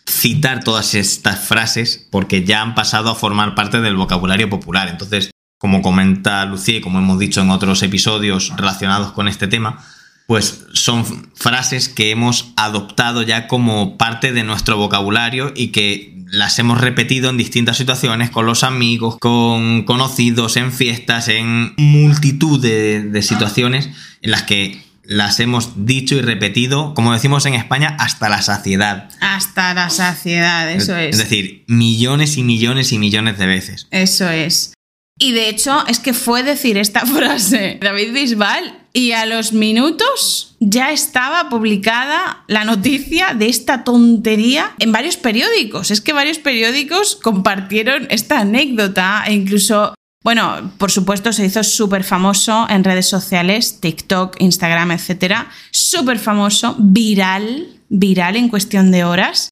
citar 0.07 0.63
todas 0.63 0.93
estas 0.93 1.39
frases 1.39 2.07
porque 2.11 2.43
ya 2.43 2.61
han 2.61 2.75
pasado 2.75 3.09
a 3.09 3.15
formar 3.15 3.55
parte 3.55 3.81
del 3.81 3.95
vocabulario 3.95 4.49
popular. 4.49 4.88
Entonces, 4.88 5.31
como 5.57 5.81
comenta 5.81 6.45
Lucía 6.45 6.77
y 6.77 6.81
como 6.81 6.99
hemos 6.99 7.19
dicho 7.19 7.41
en 7.41 7.49
otros 7.49 7.81
episodios 7.83 8.53
relacionados 8.55 9.13
con 9.13 9.27
este 9.27 9.47
tema, 9.47 9.83
pues 10.27 10.65
son 10.73 11.31
frases 11.35 11.89
que 11.89 12.11
hemos 12.11 12.51
adoptado 12.55 13.21
ya 13.21 13.47
como 13.47 13.97
parte 13.97 14.31
de 14.31 14.43
nuestro 14.43 14.77
vocabulario 14.77 15.53
y 15.55 15.67
que 15.67 16.15
las 16.27 16.57
hemos 16.59 16.81
repetido 16.81 17.29
en 17.29 17.38
distintas 17.38 17.77
situaciones 17.77 18.31
con 18.31 18.45
los 18.45 18.63
amigos, 18.63 19.17
con 19.19 19.83
conocidos, 19.83 20.57
en 20.57 20.71
fiestas, 20.71 21.27
en 21.27 21.73
multitud 21.77 22.59
de, 22.59 23.03
de 23.03 23.21
situaciones 23.21 23.89
en 24.21 24.31
las 24.31 24.43
que 24.43 24.83
las 25.07 25.39
hemos 25.39 25.85
dicho 25.85 26.15
y 26.15 26.21
repetido, 26.21 26.93
como 26.93 27.13
decimos 27.13 27.45
en 27.45 27.53
España, 27.53 27.95
hasta 27.99 28.27
la 28.29 28.41
saciedad. 28.41 29.09
Hasta 29.21 29.73
la 29.73 29.89
saciedad, 29.89 30.71
eso 30.71 30.95
es. 30.95 31.11
Es 31.11 31.29
decir, 31.29 31.63
millones 31.67 32.38
y 32.38 32.43
millones 32.43 32.91
y 32.91 32.99
millones 32.99 33.38
de 33.38 33.45
veces. 33.45 33.88
Eso 33.91 34.29
es. 34.29 34.73
Y 35.17 35.31
de 35.31 35.49
hecho, 35.49 35.85
es 35.88 35.99
que 35.99 36.13
fue 36.13 36.43
decir 36.43 36.77
esta 36.77 37.05
frase 37.05 37.79
David 37.81 38.13
Bisbal 38.13 38.84
y 38.95 39.12
a 39.12 39.25
los 39.25 39.51
minutos 39.51 40.55
ya 40.62 40.93
estaba 40.93 41.49
publicada 41.49 42.45
la 42.47 42.63
noticia 42.63 43.34
de 43.34 43.49
esta 43.49 43.84
tontería 43.84 44.73
en 44.79 44.93
varios 44.93 45.17
periódicos. 45.17 45.91
Es 45.91 45.99
que 45.99 46.13
varios 46.13 46.39
periódicos 46.39 47.17
compartieron 47.17 48.08
esta 48.10 48.39
anécdota 48.39 49.25
e 49.27 49.34
incluso, 49.34 49.93
bueno, 50.23 50.71
por 50.77 50.91
supuesto 50.91 51.34
se 51.34 51.45
hizo 51.45 51.62
súper 51.65 52.05
famoso 52.05 52.67
en 52.69 52.86
redes 52.86 53.10
sociales, 53.10 53.81
TikTok, 53.81 54.38
Instagram, 54.39 54.91
etcétera. 54.91 55.49
Súper 55.71 56.17
famoso, 56.17 56.77
viral, 56.79 57.67
viral 57.89 58.38
en 58.38 58.47
cuestión 58.47 58.93
de 58.93 59.03
horas 59.03 59.49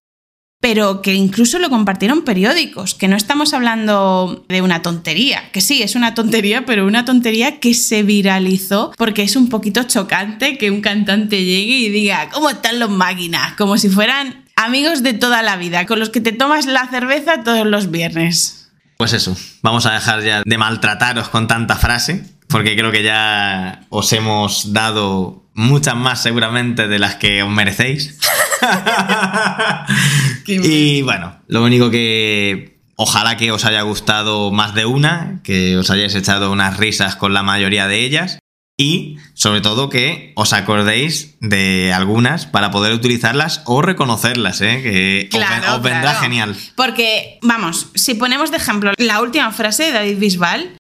pero 0.63 1.01
que 1.01 1.13
incluso 1.13 1.59
lo 1.59 1.69
compartieron 1.69 2.21
periódicos, 2.21 2.93
que 2.93 3.09
no 3.09 3.17
estamos 3.17 3.53
hablando 3.53 4.45
de 4.47 4.61
una 4.61 4.81
tontería, 4.81 5.51
que 5.51 5.59
sí, 5.59 5.83
es 5.83 5.95
una 5.95 6.15
tontería, 6.15 6.65
pero 6.65 6.87
una 6.87 7.03
tontería 7.03 7.59
que 7.59 7.73
se 7.73 8.01
viralizó 8.01 8.93
porque 8.97 9.23
es 9.23 9.35
un 9.35 9.49
poquito 9.49 9.83
chocante 9.83 10.57
que 10.57 10.71
un 10.71 10.79
cantante 10.79 11.43
llegue 11.43 11.79
y 11.79 11.89
diga, 11.89 12.29
¿cómo 12.29 12.49
están 12.49 12.79
los 12.79 12.89
máquinas? 12.89 13.55
Como 13.57 13.77
si 13.77 13.89
fueran 13.89 14.45
amigos 14.55 15.03
de 15.03 15.11
toda 15.11 15.41
la 15.41 15.57
vida, 15.57 15.85
con 15.85 15.99
los 15.99 16.09
que 16.09 16.21
te 16.21 16.31
tomas 16.31 16.65
la 16.65 16.87
cerveza 16.87 17.43
todos 17.43 17.67
los 17.67 17.91
viernes. 17.91 18.69
Pues 18.95 19.11
eso, 19.11 19.35
vamos 19.63 19.85
a 19.85 19.91
dejar 19.91 20.23
ya 20.23 20.43
de 20.45 20.57
maltrataros 20.57 21.27
con 21.27 21.47
tanta 21.47 21.75
frase, 21.75 22.23
porque 22.47 22.77
creo 22.77 22.93
que 22.93 23.03
ya 23.03 23.81
os 23.89 24.13
hemos 24.13 24.71
dado 24.71 25.43
muchas 25.55 25.97
más 25.97 26.23
seguramente 26.23 26.87
de 26.87 26.99
las 26.99 27.15
que 27.15 27.43
os 27.43 27.49
merecéis. 27.49 28.17
y 30.47 31.01
bueno, 31.01 31.37
lo 31.47 31.63
único 31.63 31.89
que 31.89 32.79
ojalá 32.95 33.37
que 33.37 33.51
os 33.51 33.65
haya 33.65 33.81
gustado 33.81 34.51
más 34.51 34.73
de 34.73 34.85
una, 34.85 35.41
que 35.43 35.77
os 35.77 35.89
hayáis 35.89 36.15
echado 36.15 36.51
unas 36.51 36.77
risas 36.77 37.15
con 37.15 37.33
la 37.33 37.43
mayoría 37.43 37.87
de 37.87 37.99
ellas 37.99 38.39
y 38.77 39.17
sobre 39.33 39.61
todo 39.61 39.89
que 39.89 40.33
os 40.35 40.51
acordéis 40.53 41.35
de 41.39 41.93
algunas 41.93 42.45
para 42.45 42.71
poder 42.71 42.93
utilizarlas 42.93 43.61
o 43.65 43.81
reconocerlas, 43.81 44.61
¿eh? 44.61 44.81
que 44.81 45.29
os 45.31 45.81
vendrá 45.81 46.01
claro. 46.01 46.19
genial. 46.19 46.55
Porque, 46.75 47.39
vamos, 47.41 47.89
si 47.93 48.15
ponemos 48.15 48.51
de 48.51 48.57
ejemplo 48.57 48.91
la 48.97 49.21
última 49.21 49.51
frase 49.51 49.83
de 49.83 49.91
David 49.91 50.17
Bisbal, 50.17 50.77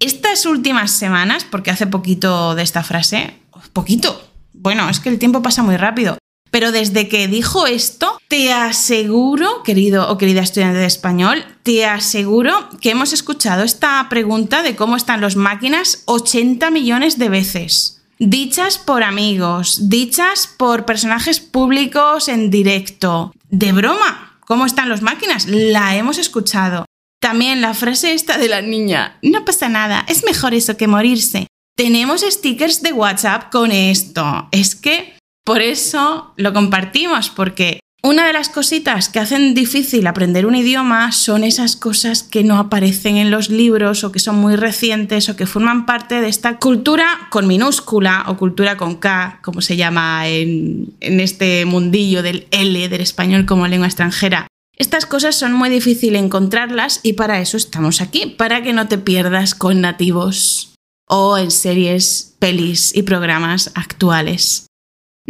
estas 0.00 0.46
últimas 0.46 0.90
semanas, 0.90 1.46
porque 1.48 1.70
hace 1.70 1.86
poquito 1.86 2.54
de 2.54 2.62
esta 2.62 2.82
frase, 2.82 3.34
poquito, 3.72 4.28
bueno, 4.52 4.88
es 4.88 4.98
que 4.98 5.08
el 5.08 5.18
tiempo 5.18 5.42
pasa 5.42 5.62
muy 5.62 5.76
rápido, 5.76 6.18
pero 6.50 6.72
desde 6.72 7.08
que 7.08 7.28
dijo 7.28 7.66
esto, 7.66 8.20
te 8.28 8.52
aseguro, 8.52 9.62
querido 9.62 10.10
o 10.10 10.18
querida 10.18 10.40
estudiante 10.40 10.78
de 10.78 10.86
español, 10.86 11.44
te 11.62 11.86
aseguro 11.86 12.68
que 12.80 12.90
hemos 12.90 13.12
escuchado 13.12 13.62
esta 13.62 14.06
pregunta 14.08 14.62
de 14.62 14.76
cómo 14.76 14.96
están 14.96 15.20
los 15.20 15.36
máquinas 15.36 16.02
80 16.06 16.70
millones 16.70 17.18
de 17.18 17.28
veces. 17.28 18.02
Dichas 18.18 18.78
por 18.78 19.02
amigos, 19.02 19.88
dichas 19.88 20.46
por 20.58 20.84
personajes 20.84 21.40
públicos 21.40 22.28
en 22.28 22.50
directo. 22.50 23.32
De 23.48 23.72
broma, 23.72 24.38
¿cómo 24.40 24.66
están 24.66 24.88
los 24.88 25.00
máquinas? 25.00 25.46
La 25.46 25.96
hemos 25.96 26.18
escuchado. 26.18 26.84
También 27.20 27.60
la 27.60 27.74
frase 27.74 28.12
esta 28.12 28.38
de 28.38 28.48
la 28.48 28.62
niña, 28.62 29.18
no 29.22 29.44
pasa 29.44 29.68
nada, 29.68 30.04
es 30.08 30.24
mejor 30.24 30.54
eso 30.54 30.76
que 30.76 30.86
morirse. 30.86 31.46
Tenemos 31.76 32.22
stickers 32.22 32.82
de 32.82 32.92
WhatsApp 32.92 33.50
con 33.50 33.72
esto. 33.72 34.48
Es 34.52 34.74
que 34.74 35.14
por 35.44 35.62
eso 35.62 36.32
lo 36.36 36.52
compartimos, 36.52 37.30
porque 37.30 37.80
una 38.02 38.26
de 38.26 38.32
las 38.32 38.48
cositas 38.48 39.10
que 39.10 39.18
hacen 39.18 39.52
difícil 39.52 40.06
aprender 40.06 40.46
un 40.46 40.54
idioma 40.54 41.12
son 41.12 41.44
esas 41.44 41.76
cosas 41.76 42.22
que 42.22 42.42
no 42.42 42.56
aparecen 42.56 43.18
en 43.18 43.30
los 43.30 43.50
libros 43.50 44.04
o 44.04 44.12
que 44.12 44.20
son 44.20 44.36
muy 44.36 44.56
recientes 44.56 45.28
o 45.28 45.36
que 45.36 45.44
forman 45.44 45.84
parte 45.84 46.22
de 46.22 46.28
esta 46.30 46.56
cultura 46.56 47.28
con 47.30 47.46
minúscula 47.46 48.24
o 48.28 48.38
cultura 48.38 48.78
con 48.78 48.96
K, 48.96 49.40
como 49.42 49.60
se 49.60 49.76
llama 49.76 50.26
en, 50.28 50.94
este 51.00 51.66
mundillo 51.66 52.22
del 52.22 52.46
L, 52.52 52.88
del 52.88 53.02
español 53.02 53.44
como 53.44 53.68
lengua 53.68 53.88
extranjera. 53.88 54.46
Estas 54.78 55.04
cosas 55.04 55.36
son 55.36 55.52
muy 55.52 55.68
difíciles 55.68 56.22
encontrarlas 56.22 57.00
y 57.02 57.12
para 57.12 57.42
eso 57.42 57.58
estamos 57.58 58.00
aquí, 58.00 58.34
para 58.38 58.62
que 58.62 58.72
no 58.72 58.88
te 58.88 58.96
pierdas 58.96 59.54
con 59.54 59.82
nativos 59.82 60.72
o 61.06 61.36
en 61.36 61.50
series, 61.50 62.34
pelis 62.38 62.96
y 62.96 63.02
programas 63.02 63.72
actuales. 63.74 64.69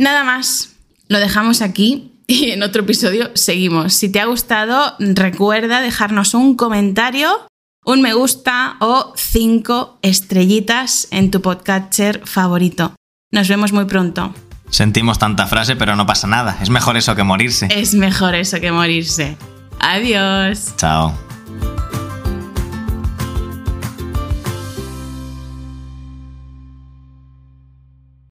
Nada 0.00 0.24
más, 0.24 0.76
lo 1.08 1.18
dejamos 1.18 1.60
aquí 1.60 2.12
y 2.26 2.52
en 2.52 2.62
otro 2.62 2.84
episodio 2.84 3.32
seguimos. 3.34 3.92
Si 3.92 4.08
te 4.08 4.18
ha 4.18 4.24
gustado, 4.24 4.94
recuerda 4.98 5.82
dejarnos 5.82 6.32
un 6.32 6.56
comentario, 6.56 7.28
un 7.84 8.00
me 8.00 8.14
gusta 8.14 8.76
o 8.80 9.12
cinco 9.14 9.98
estrellitas 10.00 11.06
en 11.10 11.30
tu 11.30 11.42
podcatcher 11.42 12.22
favorito. 12.24 12.94
Nos 13.30 13.46
vemos 13.48 13.72
muy 13.72 13.84
pronto. 13.84 14.34
Sentimos 14.70 15.18
tanta 15.18 15.46
frase, 15.46 15.76
pero 15.76 15.94
no 15.96 16.06
pasa 16.06 16.26
nada. 16.26 16.56
Es 16.62 16.70
mejor 16.70 16.96
eso 16.96 17.14
que 17.14 17.22
morirse. 17.22 17.68
Es 17.70 17.92
mejor 17.92 18.34
eso 18.34 18.58
que 18.58 18.72
morirse. 18.72 19.36
Adiós. 19.80 20.72
Chao. 20.78 21.29